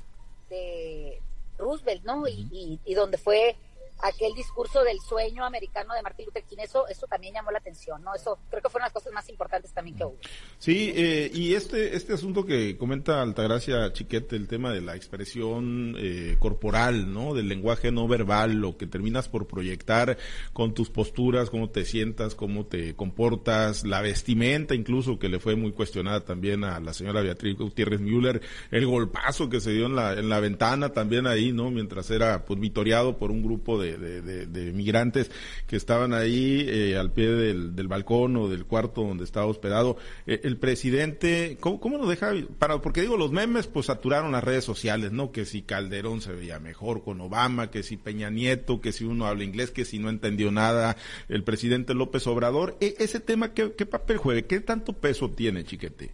de 0.51 1.23
Roosevelt, 1.59 2.03
¿no? 2.03 2.27
y, 2.27 2.81
y, 2.85 2.95
donde 2.95 3.19
fue 3.19 3.55
aquel 4.03 4.35
discurso 4.35 4.83
del 4.85 4.99
sueño 5.01 5.45
americano 5.45 5.95
de 5.95 6.03
Martin 6.03 6.27
Luther 6.27 6.45
King, 6.45 6.59
eso, 6.61 6.87
eso 6.89 7.07
también 7.07 7.35
llamó 7.35 7.51
la 7.51 7.59
atención, 7.59 8.03
¿no? 8.03 8.15
Eso 8.15 8.39
creo 8.51 8.63
que 8.63 8.69
fue 8.69 8.79
una 8.79 8.87
de 8.87 8.89
las 8.89 9.03
cosas 9.03 9.13
más 9.13 9.29
importantes 9.29 9.73
también 9.73 9.97
que 9.97 10.05
hubo. 10.05 10.19
Sí, 10.59 10.93
eh, 10.95 11.31
y 11.33 11.55
este, 11.55 11.97
este 11.97 12.13
asunto 12.13 12.45
que 12.45 12.77
comenta 12.77 13.23
Altagracia 13.23 13.93
Chiquete, 13.93 14.37
el 14.37 14.49
tema 14.49 14.73
de 14.73 14.81
la 14.81 14.97
expresión 14.97 15.95
eh, 15.99 16.37
corporal, 16.39 17.13
¿no? 17.13 17.35
Del 17.35 17.49
lenguaje 17.49 17.91
no 17.91 18.07
verbal, 18.07 18.55
lo 18.55 18.77
que 18.77 18.87
terminas 18.87 19.29
por 19.29 19.47
proyectar 19.47 20.19
con 20.53 20.75
tus 20.75 20.91
posturas, 20.91 21.51
cómo 21.51 21.71
te 21.71 21.85
sientas, 21.85 22.35
cómo 22.35 22.67
te 22.67 22.95
comportas, 22.95 23.85
la 23.85 24.03
vestimenta 24.03 24.75
incluso, 24.75 25.19
que 25.19 25.29
le 25.29 25.39
fue 25.39 25.57
muy 25.57 25.73
cuestionada 25.73 26.25
también 26.25 26.65
a 26.65 26.81
la 26.81 26.93
señora 26.93 27.23
Beatriz 27.23 27.57
Gutiérrez 27.57 28.01
Müller, 28.01 28.41
el 28.71 28.87
golpazo 28.87 29.49
que 29.49 29.61
se 29.61 29.73
dio 29.73 29.87
en 29.87 29.97
la, 29.97 30.13
en 30.13 30.29
la 30.29 30.41
ventana 30.41 30.91
también 30.91 31.27
ahí, 31.27 31.53
¿no? 31.53 31.71
Mientras 31.71 32.11
era, 32.11 32.45
pues, 32.45 32.61
vitoreado 32.61 33.17
por 33.17 33.31
un 33.31 33.43
grupo 33.43 33.81
de 33.81 33.86
de, 33.93 34.73
migrantes 34.73 35.31
que 35.67 35.77
estaban 35.77 36.13
ahí 36.13 36.67
eh, 36.69 36.97
al 36.97 37.13
pie 37.13 37.29
del, 37.29 37.89
balcón 37.89 38.37
o 38.37 38.49
del 38.49 38.67
cuarto 38.67 39.03
donde 39.03 39.25
estaba 39.25 39.47
hospedado. 39.47 39.97
Eh, 40.27 40.41
el 40.45 40.57
presidente, 40.57 41.57
¿cómo, 41.61 41.81
¿cómo, 41.81 41.99
lo 41.99 42.07
deja? 42.09 42.33
Para, 42.59 42.81
porque 42.81 43.03
digo, 43.03 43.17
los 43.17 43.33
memes 43.33 43.67
pues 43.67 43.87
saturaron 43.87 44.33
las 44.33 44.45
redes 44.45 44.65
sociales, 44.65 45.13
¿no? 45.13 45.33
Que 45.33 45.45
si 45.45 45.63
Calderón 45.63 46.21
se 46.21 46.33
veía 46.33 46.59
mejor 46.59 47.05
con 47.05 47.21
Obama, 47.21 47.71
que 47.71 47.83
si 47.83 47.97
Peña 47.97 48.31
Nieto, 48.31 48.81
que 48.81 48.93
si 48.93 49.05
uno 49.05 49.27
habla 49.27 49.45
inglés, 49.45 49.71
que 49.71 49.85
si 49.85 49.99
no 49.99 50.11
entendió 50.11 50.51
nada 50.51 50.97
el 51.29 51.45
presidente 51.45 51.95
López 51.95 52.27
Obrador. 52.27 52.77
E, 52.81 52.97
ese 52.99 53.21
tema, 53.21 53.55
¿qué, 53.55 53.73
¿qué 53.73 53.87
papel 53.87 54.17
juega? 54.17 54.43
¿Qué 54.43 54.61
tanto 54.61 54.93
peso 54.93 55.31
tiene, 55.31 55.65
Chiquete? 55.65 56.13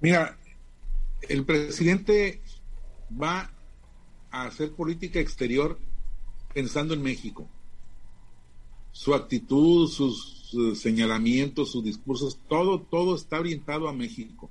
Mira, 0.00 0.36
el 1.28 1.44
presidente 1.44 2.40
va 3.10 3.50
a 4.30 4.46
hacer 4.46 4.72
política 4.72 5.20
exterior 5.20 5.78
pensando 6.56 6.94
en 6.94 7.02
México. 7.02 7.46
Su 8.90 9.12
actitud, 9.12 9.90
sus, 9.90 10.56
señalamientos, 10.80 11.70
sus 11.70 11.84
discursos, 11.84 12.38
todo, 12.48 12.80
todo 12.80 13.14
está 13.14 13.38
orientado 13.38 13.88
a 13.88 13.92
México. 13.92 14.48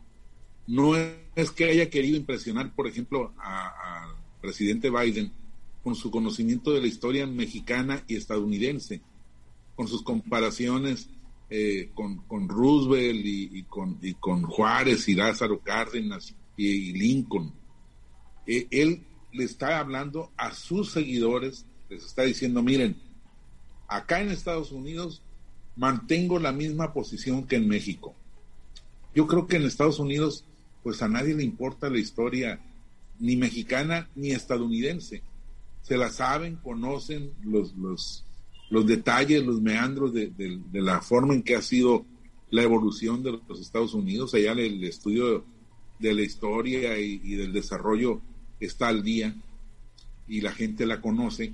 No 0.67 0.95
es 0.95 1.49
que 1.49 1.65
haya 1.65 1.89
querido 1.89 2.15
impresionar, 2.15 2.75
por 2.75 2.85
ejemplo, 2.85 3.33
al 3.39 4.11
presidente 4.39 4.91
Biden 4.91 5.31
con 5.83 5.95
su 5.95 6.11
conocimiento 6.11 6.73
de 6.73 6.81
la 6.81 6.85
historia 6.85 7.25
mexicana 7.25 8.03
y 8.07 8.17
estadounidense, 8.17 9.01
con 9.75 9.87
sus 9.87 10.03
comparaciones 10.03 11.09
eh, 11.49 11.89
con, 11.95 12.47
Roosevelt 12.47 13.25
y, 13.25 13.63
con, 13.63 13.99
con 14.19 14.43
Juárez 14.43 15.09
y 15.09 15.15
Lázaro 15.15 15.59
Cárdenas 15.59 16.35
y, 16.55 16.93
Lincoln. 16.93 17.51
Eh, 18.45 18.67
él 18.69 19.01
le 19.31 19.43
está 19.43 19.79
hablando 19.79 20.31
a 20.37 20.53
sus 20.53 20.91
seguidores 20.91 21.65
les 21.89 22.03
está 22.03 22.23
diciendo, 22.23 22.61
miren, 22.63 22.95
acá 23.87 24.21
en 24.21 24.29
Estados 24.29 24.71
Unidos 24.71 25.21
mantengo 25.75 26.39
la 26.39 26.51
misma 26.51 26.93
posición 26.93 27.45
que 27.45 27.57
en 27.57 27.67
México. 27.67 28.15
Yo 29.13 29.27
creo 29.27 29.47
que 29.47 29.57
en 29.57 29.63
Estados 29.63 29.99
Unidos, 29.99 30.45
pues 30.83 31.01
a 31.01 31.07
nadie 31.07 31.35
le 31.35 31.43
importa 31.43 31.89
la 31.89 31.99
historia 31.99 32.59
ni 33.19 33.35
mexicana 33.35 34.09
ni 34.15 34.31
estadounidense. 34.31 35.21
Se 35.81 35.97
la 35.97 36.09
saben, 36.09 36.57
conocen 36.57 37.31
los, 37.43 37.75
los, 37.75 38.25
los 38.69 38.85
detalles, 38.85 39.45
los 39.45 39.61
meandros 39.61 40.13
de, 40.13 40.31
la 40.73 41.01
forma 41.01 41.33
en 41.33 41.43
que 41.43 41.55
ha 41.55 41.61
sido 41.61 42.05
la 42.49 42.63
evolución 42.63 43.23
de 43.23 43.39
los 43.47 43.59
Estados 43.59 43.93
Unidos. 43.93 44.33
Allá 44.33 44.53
el, 44.53 44.83
estudio 44.83 45.45
de 45.99 46.13
la 46.13 46.21
historia 46.21 46.97
y 46.97 47.35
del 47.35 47.53
desarrollo 47.53 48.21
está 48.59 48.87
al 48.87 49.03
día 49.03 49.35
y 50.27 50.41
la 50.41 50.51
gente 50.51 50.85
la 50.85 51.01
conoce 51.01 51.53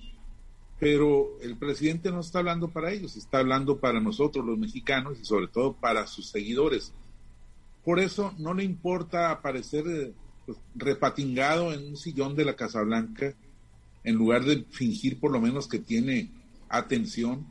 pero 0.82 1.40
el 1.44 1.58
presidente 1.58 2.10
no 2.10 2.22
está 2.22 2.40
hablando 2.40 2.68
para 2.68 2.92
ellos, 2.92 3.16
está 3.16 3.38
hablando 3.38 3.78
para 3.78 4.00
nosotros 4.00 4.44
los 4.44 4.58
mexicanos 4.58 5.20
y 5.22 5.26
sobre 5.26 5.48
todo 5.48 5.74
para 5.74 6.08
sus 6.08 6.30
seguidores. 6.30 6.92
Por 7.86 8.00
eso 8.00 8.34
no 8.40 8.56
le 8.56 8.64
importa 8.64 9.30
aparecer 9.30 9.86
eh, 9.88 10.14
pues, 10.48 10.58
repatingado 10.74 11.72
en 11.72 11.90
un 11.90 11.98
sillón 11.98 12.36
de 12.36 12.46
la 12.46 12.56
Casa 12.56 12.82
Blanca, 12.82 13.36
en 14.04 14.16
lugar 14.16 14.44
de 14.44 14.66
fingir 14.72 15.20
por 15.20 15.32
lo 15.32 15.40
menos 15.40 15.68
que 15.68 15.78
tiene 15.78 16.32
atención, 16.68 17.46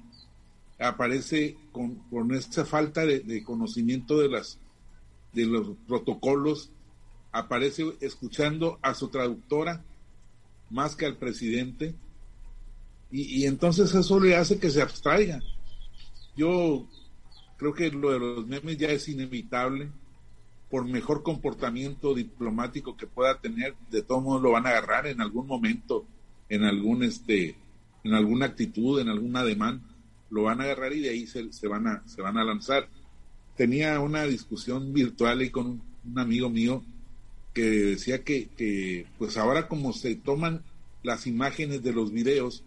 aparece 0.80 1.56
con, 1.70 2.00
con 2.10 2.34
esta 2.34 2.64
falta 2.64 3.06
de, 3.06 3.44
conocimiento 3.44 4.18
de 4.18 4.28
los 4.28 5.76
protocolos, 5.86 6.72
aparece 7.30 7.92
escuchando 8.00 8.80
a 8.82 8.92
su 8.94 9.06
traductora 9.06 9.84
más 10.68 10.96
que 10.96 11.06
al 11.06 11.16
presidente, 11.16 11.94
y, 13.12 13.46
entonces 13.46 13.94
eso 13.94 14.20
le 14.20 14.36
hace 14.36 14.58
que 14.58 14.70
se 14.70 14.82
abstraiga. 14.82 15.40
Yo 16.36 16.86
creo 17.56 17.74
que 17.74 17.90
lo 17.90 18.12
de 18.12 18.18
los 18.20 18.46
memes 18.46 18.78
ya 18.78 18.88
es 18.88 19.08
inevitable. 19.08 19.90
Por 20.70 20.84
mejor 20.84 21.24
comportamiento 21.24 22.14
diplomático 22.14 22.96
que 22.96 23.08
pueda 23.08 23.40
tener, 23.40 23.74
de 23.90 24.02
todos 24.02 24.22
modos 24.22 24.42
lo 24.42 24.52
van 24.52 24.66
a 24.66 24.70
agarrar 24.70 25.08
en 25.08 25.20
algún 25.20 25.48
momento, 25.48 26.06
en 26.48 26.62
algún 26.62 27.02
este, 27.02 27.56
en 28.04 28.14
alguna 28.14 28.46
actitud, 28.46 29.00
en 29.00 29.08
alguna 29.08 29.42
demanda, 29.42 29.84
lo 30.30 30.44
van 30.44 30.60
a 30.60 30.64
agarrar 30.64 30.92
y 30.92 31.00
de 31.00 31.10
ahí 31.10 31.26
se, 31.26 31.52
se 31.52 31.66
van 31.66 31.88
a, 31.88 32.02
se 32.06 32.22
van 32.22 32.38
a 32.38 32.44
lanzar. 32.44 32.88
Tenía 33.56 33.98
una 34.00 34.24
discusión 34.24 34.92
virtual 34.92 35.50
con 35.50 35.82
un, 36.06 36.18
amigo 36.18 36.48
mío 36.48 36.82
que 37.52 37.62
decía 37.62 38.22
que, 38.22 39.06
pues 39.18 39.36
ahora 39.36 39.68
como 39.68 39.92
se 39.92 40.14
toman 40.14 40.62
las 41.02 41.26
imágenes 41.26 41.82
de 41.82 41.92
los 41.92 42.12
videos, 42.12 42.64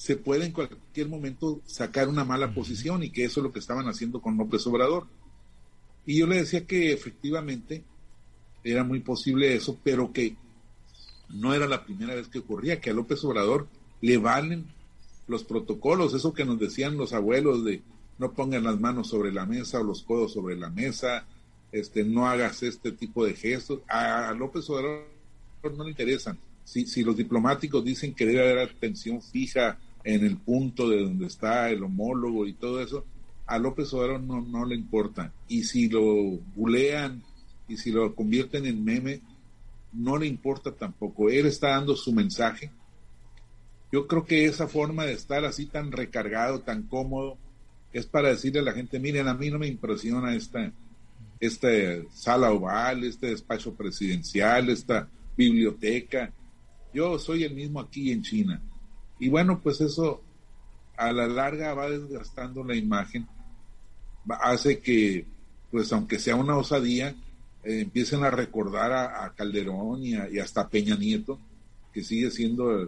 se 0.00 0.16
puede 0.16 0.46
en 0.46 0.52
cualquier 0.52 1.10
momento 1.10 1.60
sacar 1.66 2.08
una 2.08 2.24
mala 2.24 2.54
posición 2.54 3.02
y 3.02 3.10
que 3.10 3.24
eso 3.24 3.40
es 3.40 3.44
lo 3.44 3.52
que 3.52 3.58
estaban 3.58 3.86
haciendo 3.86 4.22
con 4.22 4.38
López 4.38 4.66
Obrador. 4.66 5.06
Y 6.06 6.16
yo 6.16 6.26
le 6.26 6.36
decía 6.36 6.66
que 6.66 6.94
efectivamente 6.94 7.84
era 8.64 8.82
muy 8.82 9.00
posible 9.00 9.54
eso, 9.54 9.78
pero 9.84 10.10
que 10.10 10.36
no 11.28 11.52
era 11.52 11.68
la 11.68 11.84
primera 11.84 12.14
vez 12.14 12.28
que 12.28 12.38
ocurría, 12.38 12.80
que 12.80 12.88
a 12.88 12.94
López 12.94 13.22
Obrador 13.24 13.68
le 14.00 14.16
valen 14.16 14.64
los 15.28 15.44
protocolos, 15.44 16.14
eso 16.14 16.32
que 16.32 16.46
nos 16.46 16.58
decían 16.58 16.96
los 16.96 17.12
abuelos 17.12 17.62
de 17.66 17.82
no 18.16 18.32
pongan 18.32 18.64
las 18.64 18.80
manos 18.80 19.08
sobre 19.08 19.32
la 19.32 19.44
mesa 19.44 19.80
o 19.80 19.84
los 19.84 20.02
codos 20.02 20.32
sobre 20.32 20.56
la 20.56 20.70
mesa, 20.70 21.26
este, 21.72 22.04
no 22.04 22.26
hagas 22.26 22.62
este 22.62 22.92
tipo 22.92 23.26
de 23.26 23.34
gestos. 23.34 23.80
A, 23.86 24.32
López 24.32 24.68
Obrador 24.70 25.10
no 25.76 25.84
le 25.84 25.90
interesan 25.90 26.38
si, 26.64 27.02
los 27.02 27.16
diplomáticos 27.16 27.84
dicen 27.84 28.14
que 28.14 28.26
debe 28.26 28.42
haber 28.42 28.70
atención 28.70 29.20
fija 29.20 29.78
en 30.04 30.24
el 30.24 30.36
punto 30.36 30.88
de 30.88 31.02
donde 31.02 31.26
está 31.26 31.70
el 31.70 31.82
homólogo 31.82 32.46
y 32.46 32.54
todo 32.54 32.80
eso, 32.80 33.04
a 33.46 33.58
López 33.58 33.92
Obrador 33.92 34.20
no, 34.20 34.40
no 34.40 34.64
le 34.64 34.74
importa. 34.74 35.32
Y 35.48 35.64
si 35.64 35.88
lo 35.88 36.02
bulean 36.54 37.22
y 37.68 37.76
si 37.76 37.90
lo 37.90 38.14
convierten 38.14 38.66
en 38.66 38.84
meme, 38.84 39.20
no 39.92 40.16
le 40.16 40.26
importa 40.26 40.72
tampoco. 40.72 41.30
Él 41.30 41.46
está 41.46 41.70
dando 41.70 41.96
su 41.96 42.12
mensaje. 42.12 42.70
Yo 43.92 44.06
creo 44.06 44.24
que 44.24 44.44
esa 44.44 44.68
forma 44.68 45.04
de 45.04 45.14
estar 45.14 45.44
así 45.44 45.66
tan 45.66 45.90
recargado, 45.90 46.60
tan 46.60 46.84
cómodo, 46.84 47.36
es 47.92 48.06
para 48.06 48.28
decirle 48.28 48.60
a 48.60 48.64
la 48.64 48.72
gente, 48.72 49.00
miren, 49.00 49.26
a 49.26 49.34
mí 49.34 49.50
no 49.50 49.58
me 49.58 49.66
impresiona 49.66 50.34
esta, 50.34 50.72
esta 51.40 51.68
sala 52.12 52.52
oval, 52.52 53.02
este 53.02 53.28
despacho 53.28 53.74
presidencial, 53.74 54.70
esta 54.70 55.08
biblioteca. 55.36 56.32
Yo 56.94 57.18
soy 57.18 57.42
el 57.44 57.54
mismo 57.54 57.80
aquí 57.80 58.12
en 58.12 58.22
China. 58.22 58.62
Y 59.20 59.28
bueno, 59.28 59.60
pues 59.60 59.80
eso 59.80 60.22
a 60.96 61.12
la 61.12 61.28
larga 61.28 61.74
va 61.74 61.90
desgastando 61.90 62.64
la 62.64 62.74
imagen, 62.74 63.26
hace 64.40 64.80
que, 64.80 65.26
pues 65.70 65.92
aunque 65.92 66.18
sea 66.18 66.36
una 66.36 66.56
osadía, 66.56 67.14
eh, 67.62 67.80
empiecen 67.80 68.24
a 68.24 68.30
recordar 68.30 68.92
a, 68.92 69.32
Calderón 69.34 70.02
y, 70.02 70.14
hasta 70.38 70.68
Peña 70.68 70.96
Nieto, 70.96 71.38
que 71.92 72.02
sigue 72.02 72.30
siendo 72.30 72.82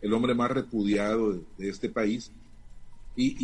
el, 0.00 0.12
hombre 0.12 0.34
más 0.34 0.50
repudiado 0.50 1.32
de, 1.32 1.68
este 1.68 1.88
país. 1.88 2.32
Y, 3.14 3.36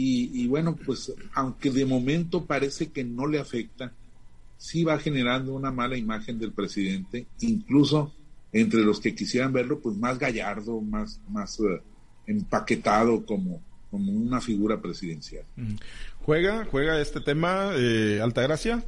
y, 0.42 0.46
bueno, 0.48 0.76
pues 0.76 1.12
aunque 1.34 1.70
de 1.70 1.84
momento 1.84 2.46
parece 2.46 2.90
que 2.90 3.04
no 3.04 3.26
le 3.26 3.38
afecta, 3.38 3.92
sí 4.56 4.82
va 4.82 4.98
generando 4.98 5.54
una 5.54 5.70
mala 5.70 5.96
imagen 5.96 6.38
del 6.38 6.52
presidente, 6.52 7.26
incluso 7.40 8.12
entre 8.52 8.80
los 8.80 8.98
que 8.98 9.14
quisieran 9.14 9.52
verlo, 9.52 9.78
pues 9.78 9.96
más 9.96 10.18
gallardo, 10.18 10.80
más, 10.80 11.20
más 11.28 11.60
eh, 11.60 11.82
empaquetado 12.28 13.24
como, 13.26 13.60
como 13.90 14.12
una 14.12 14.40
figura 14.40 14.80
presidencial. 14.80 15.44
¿Juega, 16.24 16.66
juega 16.66 17.00
este 17.00 17.20
tema, 17.20 17.72
eh, 17.74 18.20
Altagracia? 18.22 18.84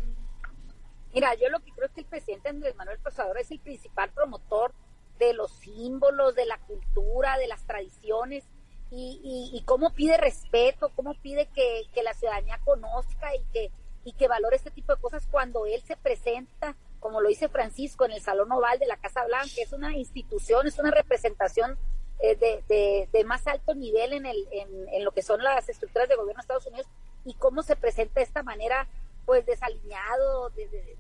Mira, 1.15 1.35
yo 1.35 1.49
lo 1.49 1.61
que 1.61 1.73
creo 1.73 1.87
es 1.87 1.93
que 1.93 2.03
el 2.03 2.07
presidente 2.07 2.51
Andrés 2.51 2.77
Manuel 2.77 2.99
Pasador 2.99 3.39
es 3.39 3.51
el 3.51 3.59
principal 3.59 4.11
promotor 4.11 4.73
de 5.19 5.33
los 5.33 5.51
símbolos, 5.53 6.35
de 6.35 6.47
la 6.47 6.59
cultura, 6.59 7.37
de 7.39 7.49
las 7.49 7.67
tradiciones 7.67 8.45
y, 8.91 9.51
y, 9.55 9.63
cómo 9.63 9.95
pide 9.95 10.17
respeto, 10.17 10.91
cómo 10.97 11.15
pide 11.15 11.47
que, 11.55 11.83
que, 11.95 12.03
la 12.03 12.13
ciudadanía 12.13 12.59
conozca 12.65 13.35
y 13.37 13.43
que, 13.53 13.71
y 14.05 14.13
que 14.15 14.27
valore 14.27 14.57
este 14.57 14.73
tipo 14.73 14.95
de 14.95 15.01
cosas 15.01 15.29
cuando 15.31 15.65
él 15.67 15.81
se 15.83 15.97
presenta, 15.97 16.75
como 16.99 17.21
lo 17.21 17.29
dice 17.29 17.49
Francisco, 17.49 18.05
en 18.05 18.13
el 18.13 18.21
Salón 18.21 18.51
Oval 18.51 18.81
de 18.81 18.87
la 18.87 18.97
Casa 18.97 19.25
Blanca, 19.27 19.55
es 19.59 19.73
una 19.73 19.97
institución, 19.97 20.67
es 20.67 20.79
una 20.79 20.91
representación 20.91 21.79
eh, 22.23 22.37
de, 22.37 23.09
de, 23.11 23.25
más 23.25 23.47
alto 23.47 23.75
nivel 23.75 24.13
en, 24.13 24.27
el, 24.27 24.47
en, 24.53 25.05
lo 25.05 25.13
que 25.13 25.23
son 25.23 25.43
las 25.43 25.69
estructuras 25.71 26.07
de 26.07 26.17
gobierno 26.17 26.39
de 26.39 26.43
Estados 26.43 26.67
Unidos 26.67 26.87
y 27.25 27.33
cómo 27.35 27.63
se 27.63 27.77
presenta 27.77 28.21
de 28.21 28.25
esta 28.25 28.43
manera 28.43 28.87
pues 29.25 29.47
desalineado, 29.47 30.51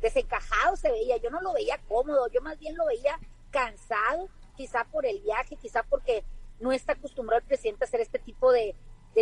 desencajado 0.01 0.77
se 0.77 0.91
veía, 0.91 1.19
yo 1.19 1.31
no 1.31 1.41
lo 1.43 1.53
veía 1.53 1.79
cómodo, 1.89 2.29
yo 2.29 2.41
más 2.41 2.59
bien 2.59 2.77
lo 2.77 2.87
veía 2.87 3.19
cansado, 3.51 4.29
quizá 4.57 4.85
por 4.85 5.05
el 5.05 5.21
viaje, 5.21 5.57
quizá 5.57 5.83
porque 5.83 6.25
no 6.59 6.73
está 6.73 6.93
acostumbrado 6.93 7.41
el 7.41 7.47
presidente 7.47 7.85
a 7.85 7.89
hacer 7.89 8.01
este 8.01 8.19
tipo 8.19 8.53
de, 8.53 8.75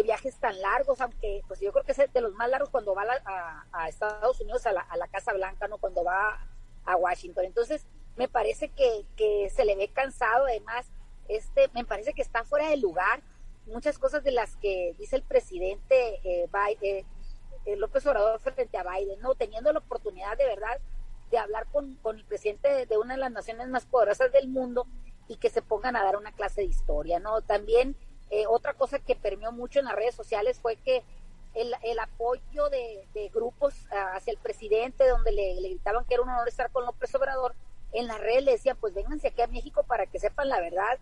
viajes 0.05 0.39
tan 0.39 0.61
largos, 0.61 1.01
aunque 1.01 1.43
pues 1.49 1.59
yo 1.59 1.73
creo 1.73 1.85
que 1.85 1.91
es 1.91 2.13
de 2.13 2.21
los 2.21 2.33
más 2.35 2.49
largos 2.49 2.71
cuando 2.71 2.95
va 2.95 3.05
a, 3.73 3.89
Estados 3.89 4.41
Unidos, 4.41 4.65
a 4.67 4.73
la, 4.73 5.09
Casa 5.11 5.33
Blanca, 5.33 5.67
no 5.67 5.79
cuando 5.79 6.05
va 6.05 6.47
a 6.85 6.97
Washington. 6.97 7.47
Entonces, 7.47 7.85
me 8.15 8.29
parece 8.29 8.69
que, 8.69 9.05
que 9.17 9.51
se 9.51 9.65
le 9.65 9.75
ve 9.75 9.89
cansado, 9.89 10.45
además, 10.45 10.87
este, 11.29 11.69
me 11.75 11.85
parece 11.85 12.13
que 12.13 12.23
está 12.23 12.45
fuera 12.45 12.69
de 12.71 12.77
lugar. 12.77 13.23
Muchas 13.67 13.99
cosas 13.99 14.25
de 14.25 14.33
las 14.33 14.57
que 14.57 14.95
dice 14.99 15.17
el 15.17 15.23
presidente 15.23 16.21
eh, 16.25 16.49
Biden, 16.51 17.07
eh, 17.67 17.77
López 17.77 18.07
Obrador 18.07 18.41
frente 18.41 18.77
a 18.79 18.83
Biden, 18.83 19.21
¿no? 19.21 19.35
Teniendo 19.35 19.73
la 19.73 19.81
oportunidad 19.81 20.37
de 20.39 20.47
verdad 20.47 20.81
de 21.31 21.39
hablar 21.39 21.67
con, 21.71 21.99
el 22.05 22.25
presidente 22.25 22.87
de, 22.87 22.99
una 22.99 23.15
de 23.15 23.21
las 23.21 23.31
naciones 23.31 23.69
más 23.69 23.85
poderosas 23.85 24.33
del 24.33 24.49
mundo 24.49 24.87
y 25.29 25.37
que 25.37 25.51
se 25.51 25.61
pongan 25.61 25.95
a 25.97 26.03
dar 26.03 26.17
una 26.17 26.33
clase 26.33 26.63
de 26.63 26.69
historia, 26.69 27.21
¿no? 27.21 27.43
También 27.43 27.97
eh, 28.31 28.47
otra 28.47 28.75
cosa 28.75 28.99
que 28.99 29.15
permeó 29.15 29.53
mucho 29.53 29.79
en 29.79 29.85
las 29.85 29.95
redes 29.95 30.15
sociales 30.15 30.59
fue 30.59 30.77
que 30.77 31.03
el, 31.55 31.75
el 31.83 31.99
apoyo 31.99 32.69
de, 32.71 33.31
grupos 33.33 33.75
ah, 33.91 34.13
hacia 34.15 34.33
el 34.33 34.39
presidente, 34.39 35.07
donde 35.07 35.33
le, 35.33 35.55
gritaban 35.57 36.05
que 36.05 36.15
era 36.15 36.23
un 36.23 36.29
honor 36.29 36.49
estar 36.49 36.71
con 36.71 36.85
López 36.85 37.15
Obrador, 37.15 37.55
en 37.93 38.07
las 38.07 38.21
redes 38.21 38.45
le 38.45 38.53
decían, 38.53 38.77
pues 38.79 38.95
vénganse 38.95 39.29
aquí 39.29 39.43
a 39.43 39.47
México 39.47 39.83
para 39.83 40.07
que 40.07 40.19
sepan 40.19 40.49
la 40.49 40.61
verdad, 40.61 40.99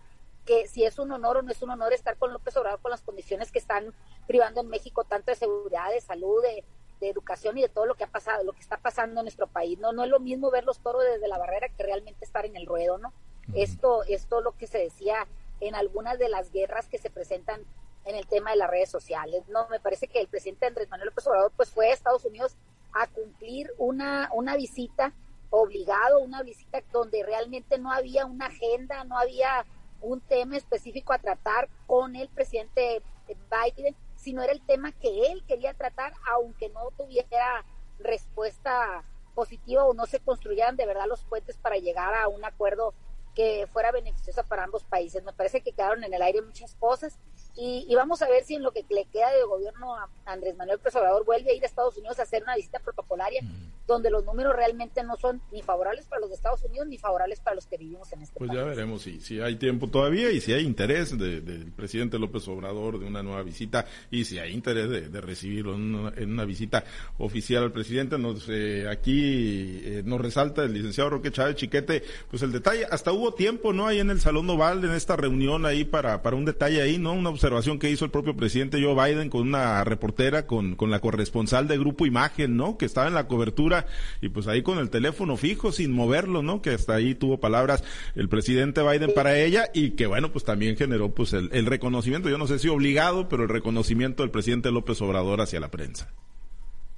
que 0.47 0.67
si 0.67 0.85
es 0.85 0.97
un 0.97 1.11
honor 1.11 1.37
o 1.37 1.41
no 1.43 1.51
es 1.51 1.61
un 1.61 1.69
honor 1.69 1.93
estar 1.93 2.17
con 2.17 2.33
López 2.33 2.55
Obrador 2.57 2.79
con 2.79 2.89
las 2.89 3.01
condiciones 3.01 3.51
que 3.51 3.59
están 3.59 3.93
privando 4.25 4.61
en 4.61 4.69
México, 4.69 5.03
tanto 5.03 5.29
de 5.29 5.35
seguridad, 5.35 5.91
de 5.91 6.01
salud, 6.01 6.41
de, 6.41 6.63
de 7.01 7.09
educación 7.09 7.57
y 7.57 7.61
de 7.61 7.69
todo 7.69 7.85
lo 7.85 7.95
que 7.95 8.05
ha 8.05 8.11
pasado, 8.11 8.43
lo 8.43 8.53
que 8.53 8.61
está 8.61 8.77
pasando 8.77 9.19
en 9.19 9.25
nuestro 9.25 9.47
país. 9.47 9.77
No, 9.77 9.91
no 9.91 10.05
es 10.05 10.09
lo 10.09 10.19
mismo 10.19 10.49
ver 10.49 10.63
los 10.63 10.79
toros 10.79 11.03
desde 11.03 11.27
la 11.27 11.37
barrera 11.37 11.67
que 11.69 11.83
realmente 11.83 12.25
estar 12.25 12.45
en 12.45 12.55
el 12.55 12.65
ruedo, 12.65 12.97
¿no? 12.97 13.13
Esto, 13.53 14.03
esto 14.03 14.41
lo 14.41 14.53
que 14.57 14.67
se 14.67 14.77
decía 14.77 15.27
en 15.59 15.75
algunas 15.75 16.17
de 16.17 16.29
las 16.29 16.51
guerras 16.51 16.87
que 16.87 16.97
se 16.97 17.09
presentan 17.09 17.61
en 18.05 18.15
el 18.15 18.25
tema 18.25 18.51
de 18.51 18.57
las 18.57 18.69
redes 18.69 18.89
sociales. 18.89 19.43
No, 19.49 19.67
me 19.69 19.79
parece 19.79 20.07
que 20.07 20.21
el 20.21 20.27
presidente 20.27 20.65
Andrés 20.65 20.89
Manuel 20.89 21.09
López 21.09 21.27
Obrador 21.27 21.51
pues 21.55 21.69
fue 21.69 21.89
a 21.89 21.93
Estados 21.93 22.25
Unidos 22.25 22.55
a 22.93 23.07
cumplir 23.07 23.71
una, 23.77 24.29
una 24.33 24.55
visita 24.55 25.13
obligado, 25.49 26.19
una 26.19 26.41
visita 26.43 26.81
donde 26.91 27.23
realmente 27.23 27.77
no 27.77 27.91
había 27.91 28.25
una 28.25 28.47
agenda, 28.47 29.03
no 29.03 29.17
había 29.17 29.65
un 30.01 30.21
tema 30.21 30.57
específico 30.57 31.13
a 31.13 31.19
tratar 31.19 31.69
con 31.85 32.15
el 32.15 32.29
presidente 32.29 33.01
Biden, 33.27 33.95
sino 34.15 34.41
era 34.41 34.53
el 34.53 34.61
tema 34.61 34.91
que 34.91 35.31
él 35.31 35.43
quería 35.47 35.73
tratar, 35.73 36.13
aunque 36.31 36.69
no 36.69 36.91
tuviera 36.97 37.65
respuesta 37.99 39.03
positiva 39.35 39.83
o 39.85 39.93
no 39.93 40.05
se 40.05 40.19
construyeran 40.19 40.75
de 40.75 40.85
verdad 40.85 41.05
los 41.07 41.23
puentes 41.23 41.57
para 41.57 41.77
llegar 41.77 42.15
a 42.15 42.27
un 42.27 42.43
acuerdo 42.43 42.93
que 43.35 43.67
fuera 43.71 43.91
beneficioso 43.91 44.43
para 44.45 44.63
ambos 44.63 44.83
países. 44.83 45.23
Me 45.23 45.33
parece 45.33 45.61
que 45.61 45.71
quedaron 45.71 46.03
en 46.03 46.13
el 46.13 46.21
aire 46.23 46.41
muchas 46.41 46.73
cosas 46.75 47.19
y, 47.57 47.93
vamos 47.95 48.21
a 48.21 48.29
ver 48.29 48.43
si 48.43 48.53
en 48.53 48.61
lo 48.61 48.71
que 48.71 48.85
le 48.89 49.05
queda 49.05 49.31
de 49.31 49.43
gobierno 49.43 49.95
a 49.95 50.07
Andrés 50.25 50.55
Manuel 50.55 50.77
Presobrador 50.79 51.25
vuelve 51.25 51.51
a 51.51 51.53
ir 51.55 51.63
a 51.63 51.65
Estados 51.65 51.97
Unidos 51.97 52.19
a 52.19 52.23
hacer 52.23 52.43
una 52.43 52.55
visita 52.55 52.79
protocolaria 52.79 53.41
donde 53.87 54.11
los 54.11 54.25
números 54.25 54.55
realmente 54.55 55.01
no 55.03 55.15
son 55.15 55.41
ni 55.51 55.61
favorables 55.61 56.05
para 56.07 56.19
los 56.19 56.29
de 56.29 56.35
Estados 56.35 56.61
Unidos 56.65 56.87
ni 56.87 56.97
favorables 56.97 57.39
para 57.39 57.55
los 57.55 57.65
que 57.65 57.77
vivimos 57.77 58.11
en 58.11 58.21
este 58.21 58.37
país. 58.37 58.51
Pues 58.51 58.59
ya 58.59 58.65
veremos 58.65 59.01
si, 59.01 59.21
si 59.21 59.39
hay 59.39 59.55
tiempo 59.55 59.87
todavía 59.87 60.29
y 60.29 60.41
si 60.41 60.53
hay 60.53 60.65
interés 60.65 61.17
del 61.17 61.71
presidente 61.75 62.19
López 62.19 62.47
Obrador 62.49 62.99
de 62.99 63.05
una 63.05 63.23
nueva 63.23 63.41
visita 63.43 63.85
y 64.11 64.25
si 64.25 64.39
hay 64.39 64.51
interés 64.51 64.89
de, 64.89 65.21
recibirlo 65.21 65.73
en 65.73 65.95
una, 66.31 66.45
visita 66.45 66.83
oficial 67.17 67.63
al 67.63 67.71
presidente. 67.71 68.17
Nos, 68.17 68.47
eh, 68.49 68.87
aquí 68.89 69.81
eh, 69.83 70.01
nos 70.05 70.21
resalta 70.21 70.63
el 70.63 70.73
licenciado 70.73 71.09
Roque 71.09 71.31
Chávez 71.31 71.55
Chiquete, 71.55 72.03
pues 72.29 72.43
el 72.43 72.51
detalle, 72.51 72.85
hasta 72.91 73.13
hubo 73.13 73.33
tiempo, 73.33 73.73
¿no? 73.73 73.87
Ahí 73.87 73.99
en 73.99 74.09
el 74.09 74.19
Salón 74.19 74.49
Oval, 74.49 74.83
en 74.83 74.91
esta 74.91 75.15
reunión 75.15 75.65
ahí 75.65 75.85
para, 75.85 76.21
para 76.21 76.35
un 76.35 76.45
detalle 76.45 76.81
ahí, 76.81 76.97
¿no? 76.97 77.13
Una 77.13 77.29
observación 77.29 77.46
que 77.79 77.89
hizo 77.89 78.05
el 78.05 78.11
propio 78.11 78.35
presidente 78.35 78.81
Joe 78.81 78.93
Biden 78.93 79.29
con 79.29 79.41
una 79.41 79.83
reportera, 79.83 80.47
con, 80.47 80.75
con 80.75 80.91
la 80.91 80.99
corresponsal 80.99 81.67
de 81.67 81.77
Grupo 81.77 82.05
Imagen, 82.05 82.55
¿no? 82.57 82.77
Que 82.77 82.85
estaba 82.85 83.07
en 83.07 83.13
la 83.13 83.27
cobertura 83.27 83.85
y 84.21 84.29
pues 84.29 84.47
ahí 84.47 84.63
con 84.63 84.79
el 84.79 84.89
teléfono 84.89 85.37
fijo, 85.37 85.71
sin 85.71 85.91
moverlo, 85.91 86.41
¿no? 86.43 86.61
Que 86.61 86.71
hasta 86.71 86.95
ahí 86.95 87.15
tuvo 87.15 87.39
palabras 87.39 87.83
el 88.15 88.29
presidente 88.29 88.81
Biden 88.81 89.11
para 89.13 89.37
ella 89.37 89.69
y 89.73 89.91
que 89.91 90.07
bueno, 90.07 90.31
pues 90.31 90.43
también 90.43 90.77
generó 90.77 91.13
pues 91.13 91.33
el, 91.33 91.49
el 91.53 91.65
reconocimiento, 91.65 92.29
yo 92.29 92.37
no 92.37 92.47
sé 92.47 92.59
si 92.59 92.67
obligado, 92.67 93.27
pero 93.29 93.43
el 93.43 93.49
reconocimiento 93.49 94.23
del 94.23 94.31
presidente 94.31 94.71
López 94.71 95.01
Obrador 95.01 95.41
hacia 95.41 95.59
la 95.59 95.71
prensa. 95.71 96.13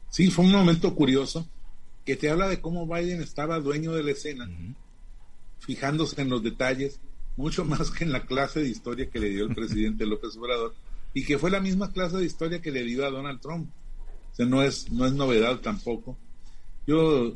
Sí, 0.10 0.32
fue 0.32 0.46
un 0.46 0.52
momento 0.52 0.96
curioso 0.96 1.48
que 2.06 2.16
te 2.16 2.30
habla 2.30 2.48
de 2.48 2.60
cómo 2.62 2.88
Biden 2.88 3.22
estaba 3.22 3.60
dueño 3.60 3.92
de 3.92 4.04
la 4.04 4.12
escena, 4.12 4.50
fijándose 5.60 6.22
en 6.22 6.30
los 6.30 6.42
detalles 6.42 7.00
mucho 7.40 7.64
más 7.64 7.90
que 7.90 8.04
en 8.04 8.12
la 8.12 8.26
clase 8.26 8.60
de 8.60 8.68
historia 8.68 9.10
que 9.10 9.18
le 9.18 9.30
dio 9.30 9.46
el 9.46 9.56
presidente 9.56 10.06
López 10.14 10.36
Obrador 10.36 10.76
y 11.14 11.24
que 11.24 11.40
fue 11.40 11.50
la 11.50 11.62
misma 11.62 11.92
clase 11.92 12.18
de 12.18 12.26
historia 12.26 12.62
que 12.62 12.70
le 12.70 12.84
dio 12.84 13.06
a 13.06 13.10
Donald 13.10 13.40
Trump. 13.40 13.70
O 14.32 14.36
sea, 14.36 14.46
no 14.46 14.62
es, 14.62 14.92
no 14.92 15.06
es 15.06 15.14
novedad 15.14 15.60
tampoco. 15.62 16.18
Yo 16.86 17.34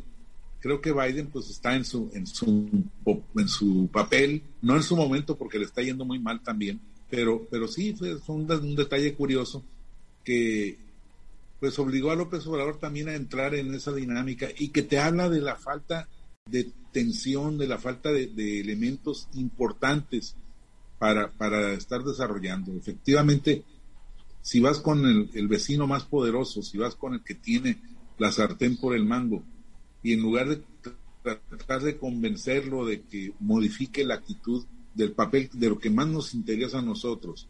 creo 0.60 0.82
que 0.82 0.92
Biden 0.92 1.28
pues 1.28 1.50
está 1.50 1.76
en 1.76 1.86
su, 1.86 2.12
en 2.14 2.28
su, 2.28 2.70
en 3.38 3.48
su 3.48 3.90
papel, 3.94 4.44
no 4.62 4.76
en 4.76 4.84
su 4.84 4.98
momento 4.98 5.38
porque 5.38 5.58
le 5.58 5.66
está 5.66 5.82
yendo 5.82 6.04
muy 6.04 6.20
mal 6.20 6.42
también, 6.42 6.82
pero, 7.10 7.48
pero 7.50 7.68
sí 7.70 7.94
fue, 7.94 8.16
un, 8.28 8.52
un 8.52 8.76
detalle 8.76 9.14
curioso 9.14 9.64
que 10.24 10.78
pues 11.62 11.80
obligó 11.80 12.12
a 12.12 12.16
López 12.16 12.46
Obrador 12.46 12.78
también 12.78 13.08
a 13.08 13.16
entrar 13.16 13.56
en 13.56 13.74
esa 13.74 13.94
dinámica 13.94 14.50
y 14.58 14.70
que 14.70 14.82
te 14.82 15.00
habla 15.00 15.30
de 15.30 15.40
la 15.40 15.56
falta 15.56 16.10
de 16.46 16.72
tensión, 16.92 17.58
de 17.58 17.68
la 17.68 17.80
falta 17.80 18.12
de, 18.12 18.60
elementos 18.60 19.28
importantes 19.34 20.36
para, 21.00 21.32
para, 21.32 21.74
estar 21.74 22.04
desarrollando. 22.04 22.74
Efectivamente, 22.74 23.64
si 24.42 24.60
vas 24.60 24.80
con 24.80 25.06
el, 25.06 25.48
vecino 25.48 25.88
más 25.88 26.04
poderoso, 26.04 26.62
si 26.62 26.78
vas 26.78 26.96
con 26.96 27.14
el 27.14 27.24
que 27.24 27.36
tiene 27.36 27.78
la 28.18 28.32
sartén 28.32 28.78
por 28.78 28.96
el 28.96 29.06
mango, 29.06 29.44
y 30.04 30.14
en 30.14 30.22
lugar 30.22 30.50
de 30.50 30.62
tratar 31.24 31.82
de 31.82 31.98
convencerlo 31.98 32.86
de 32.86 33.02
que 33.02 33.34
modifique 33.40 34.04
la 34.04 34.16
actitud 34.16 34.66
del 34.94 35.14
papel 35.14 35.50
de 35.54 35.70
lo 35.70 35.80
que 35.80 35.90
más 35.90 36.08
nos 36.08 36.34
interesa 36.34 36.80
a 36.80 36.84
nosotros, 36.84 37.48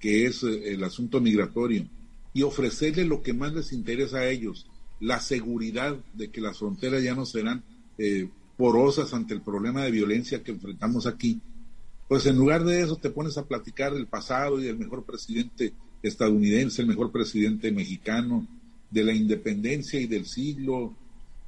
que 0.00 0.26
es 0.26 0.42
eh, 0.42 0.74
el 0.74 0.82
asunto 0.84 1.20
migratorio, 1.20 1.86
y 2.34 2.42
ofrecerle 2.42 3.04
lo 3.04 3.22
que 3.22 3.32
más 3.32 3.54
les 3.54 3.72
interesa 3.72 4.18
a 4.18 4.28
ellos, 4.28 4.66
la 5.00 5.20
seguridad 5.20 5.96
de 6.14 6.30
que 6.30 6.40
las 6.40 6.58
fronteras 6.58 7.02
ya 7.02 7.14
no 7.14 7.24
serán 7.24 7.62
eh, 7.98 8.28
porosas 8.56 9.12
ante 9.14 9.34
el 9.34 9.42
problema 9.42 9.84
de 9.84 9.90
violencia 9.90 10.42
que 10.42 10.52
enfrentamos 10.52 11.06
aquí, 11.06 11.40
pues 12.08 12.26
en 12.26 12.36
lugar 12.36 12.64
de 12.64 12.80
eso 12.80 12.96
te 12.96 13.10
pones 13.10 13.36
a 13.36 13.46
platicar 13.46 13.92
del 13.94 14.06
pasado 14.06 14.60
y 14.60 14.64
del 14.64 14.78
mejor 14.78 15.04
presidente 15.04 15.72
estadounidense, 16.02 16.82
el 16.82 16.88
mejor 16.88 17.10
presidente 17.10 17.72
mexicano, 17.72 18.46
de 18.90 19.04
la 19.04 19.12
independencia 19.12 20.00
y 20.00 20.06
del 20.06 20.26
siglo, 20.26 20.94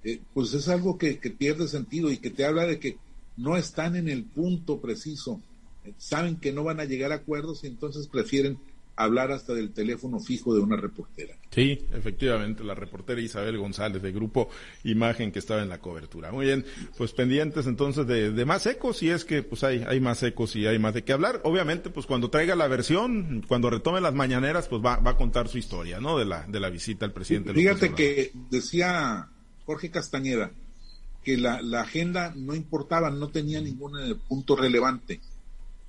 eh, 0.02 0.20
pues 0.34 0.52
es 0.54 0.68
algo 0.68 0.98
que, 0.98 1.18
que, 1.18 1.30
pierde 1.30 1.68
sentido 1.68 2.11
y 2.11 2.18
que 2.18 2.30
te 2.30 2.44
habla 2.44 2.66
de 2.66 2.78
que 2.78 2.98
no 3.37 3.56
están 3.56 3.94
en 3.96 4.08
el 4.08 4.24
punto 4.24 4.80
preciso, 4.80 5.40
eh, 5.84 5.94
saben 5.96 6.37
que 6.37 6.52
no 6.52 6.64
van 6.64 6.80
a 6.80 6.84
llegar 6.84 7.12
a 7.12 7.16
acuerdos 7.16 7.62
y 7.62 7.68
entonces 7.68 8.08
prefieren 8.08 8.58
hablar 8.98 9.30
hasta 9.30 9.54
del 9.54 9.72
teléfono 9.72 10.18
fijo 10.18 10.54
de 10.54 10.61
una 10.61 10.76
reportera. 10.76 11.37
Sí, 11.50 11.87
efectivamente, 11.92 12.64
la 12.64 12.74
reportera 12.74 13.20
Isabel 13.20 13.56
González 13.56 14.02
de 14.02 14.12
Grupo 14.12 14.48
Imagen 14.84 15.32
que 15.32 15.38
estaba 15.38 15.62
en 15.62 15.68
la 15.68 15.80
cobertura. 15.80 16.32
Muy 16.32 16.46
bien, 16.46 16.64
pues 16.96 17.12
pendientes 17.12 17.66
entonces 17.66 18.06
de, 18.06 18.44
más 18.44 18.66
ecos, 18.66 19.02
y 19.02 19.11
es 19.11 19.24
que 19.24 19.42
pues 19.42 19.62
hay, 19.64 19.84
hay 19.87 20.00
más 20.00 20.22
ecos 20.22 20.56
y 20.56 20.66
hay 20.66 20.78
más 20.78 20.94
de 20.94 21.04
qué 21.04 21.12
hablar. 21.12 21.40
Obviamente, 21.44 21.90
pues 21.90 22.06
cuando 22.06 22.28
traiga 22.28 22.56
la 22.56 22.66
versión, 22.66 23.44
cuando 23.46 23.70
retome 23.70 24.00
las 24.00 24.14
mañaneras, 24.14 24.68
pues 24.68 24.84
va, 24.84 24.96
va 24.96 25.12
a 25.12 25.16
contar 25.16 25.48
su 25.48 25.58
historia, 25.58 26.00
¿no? 26.00 26.18
De 26.18 26.24
la, 26.24 26.44
de 26.46 26.61
la 26.61 26.68
visita 26.68 27.04
al 27.04 27.12
presidente. 27.12 27.54
Fíjate 27.54 27.94
que 27.94 28.32
decía 28.50 29.28
Jorge 29.64 29.90
Castañeda 29.90 30.50
que 31.22 31.37
la, 31.37 31.62
la 31.62 31.82
agenda 31.82 32.32
no 32.37 32.54
importaba, 32.54 33.11
no 33.11 33.28
tenía 33.28 33.61
ningún 33.61 33.98
eh, 34.00 34.14
punto 34.28 34.56
relevante, 34.56 35.20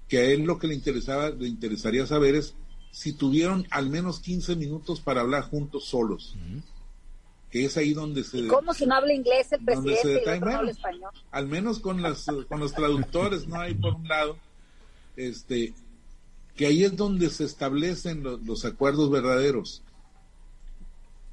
que 0.08 0.18
a 0.18 0.24
él 0.26 0.44
lo 0.44 0.60
que 0.60 0.68
le 0.68 0.76
interesaba, 0.76 1.30
le 1.30 1.48
interesaría 1.48 2.06
saber 2.06 2.36
es 2.36 2.56
si 2.92 3.14
tuvieron 3.14 3.68
al 3.70 3.90
menos 3.90 4.20
15 4.20 4.56
minutos 4.56 5.00
para 5.00 5.22
hablar 5.22 5.44
juntos 5.44 5.86
solos. 5.86 6.36
que 7.50 7.66
es 7.66 7.78
ahí 7.78 7.94
donde 7.94 8.24
se... 8.24 8.48
¿Cómo 8.48 8.74
si 8.74 8.86
no 8.86 8.96
habla 8.96 9.14
inglés 9.14 9.52
el 9.52 9.66
presidente 9.66 10.36
y 10.36 10.40
no 10.40 10.58
habla 10.58 10.72
español? 10.72 11.12
Al 11.32 11.48
menos 11.48 11.80
con, 11.80 12.02
las, 12.02 12.26
con 12.48 12.60
los 12.60 12.74
traductores, 12.74 13.48
¿no? 13.48 13.60
hay 13.60 13.74
por 13.74 13.96
un 13.96 14.08
lado, 14.08 14.38
este, 15.16 15.74
que 16.56 16.68
ahí 16.68 16.84
es 16.84 16.96
donde 16.96 17.30
se 17.32 17.46
establecen 17.46 18.22
los, 18.22 18.42
los 18.44 18.66
acuerdos 18.66 19.10
verdaderos. 19.10 19.82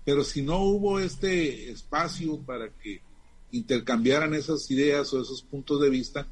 Pero 0.06 0.24
si 0.24 0.40
no 0.40 0.60
hubo 0.60 1.00
este 1.00 1.70
espacio 1.70 2.38
para 2.38 2.70
que 2.70 3.02
intercambiaran 3.50 4.34
esas 4.34 4.70
ideas 4.70 5.12
o 5.12 5.20
esos 5.20 5.42
puntos 5.42 5.80
de 5.80 5.90
vista, 5.90 6.26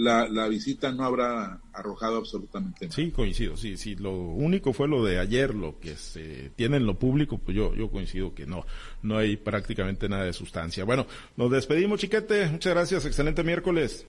la, 0.00 0.28
la, 0.28 0.48
visita 0.48 0.92
no 0.92 1.04
habrá 1.04 1.60
arrojado 1.72 2.16
absolutamente 2.16 2.86
nada. 2.86 2.94
Sí, 2.94 3.10
coincido, 3.10 3.56
sí, 3.56 3.76
sí, 3.76 3.96
lo 3.96 4.12
único 4.12 4.72
fue 4.72 4.88
lo 4.88 5.04
de 5.04 5.18
ayer, 5.18 5.54
lo 5.54 5.78
que 5.78 5.96
se 5.96 6.50
tiene 6.56 6.78
en 6.78 6.86
lo 6.86 6.98
público, 6.98 7.38
pues 7.38 7.56
yo, 7.56 7.74
yo 7.74 7.90
coincido 7.90 8.34
que 8.34 8.46
no, 8.46 8.64
no 9.02 9.18
hay 9.18 9.36
prácticamente 9.36 10.08
nada 10.08 10.24
de 10.24 10.32
sustancia. 10.32 10.84
Bueno, 10.84 11.06
nos 11.36 11.50
despedimos, 11.50 12.00
chiquete, 12.00 12.48
muchas 12.48 12.72
gracias, 12.72 13.04
excelente 13.04 13.44
miércoles. 13.44 14.06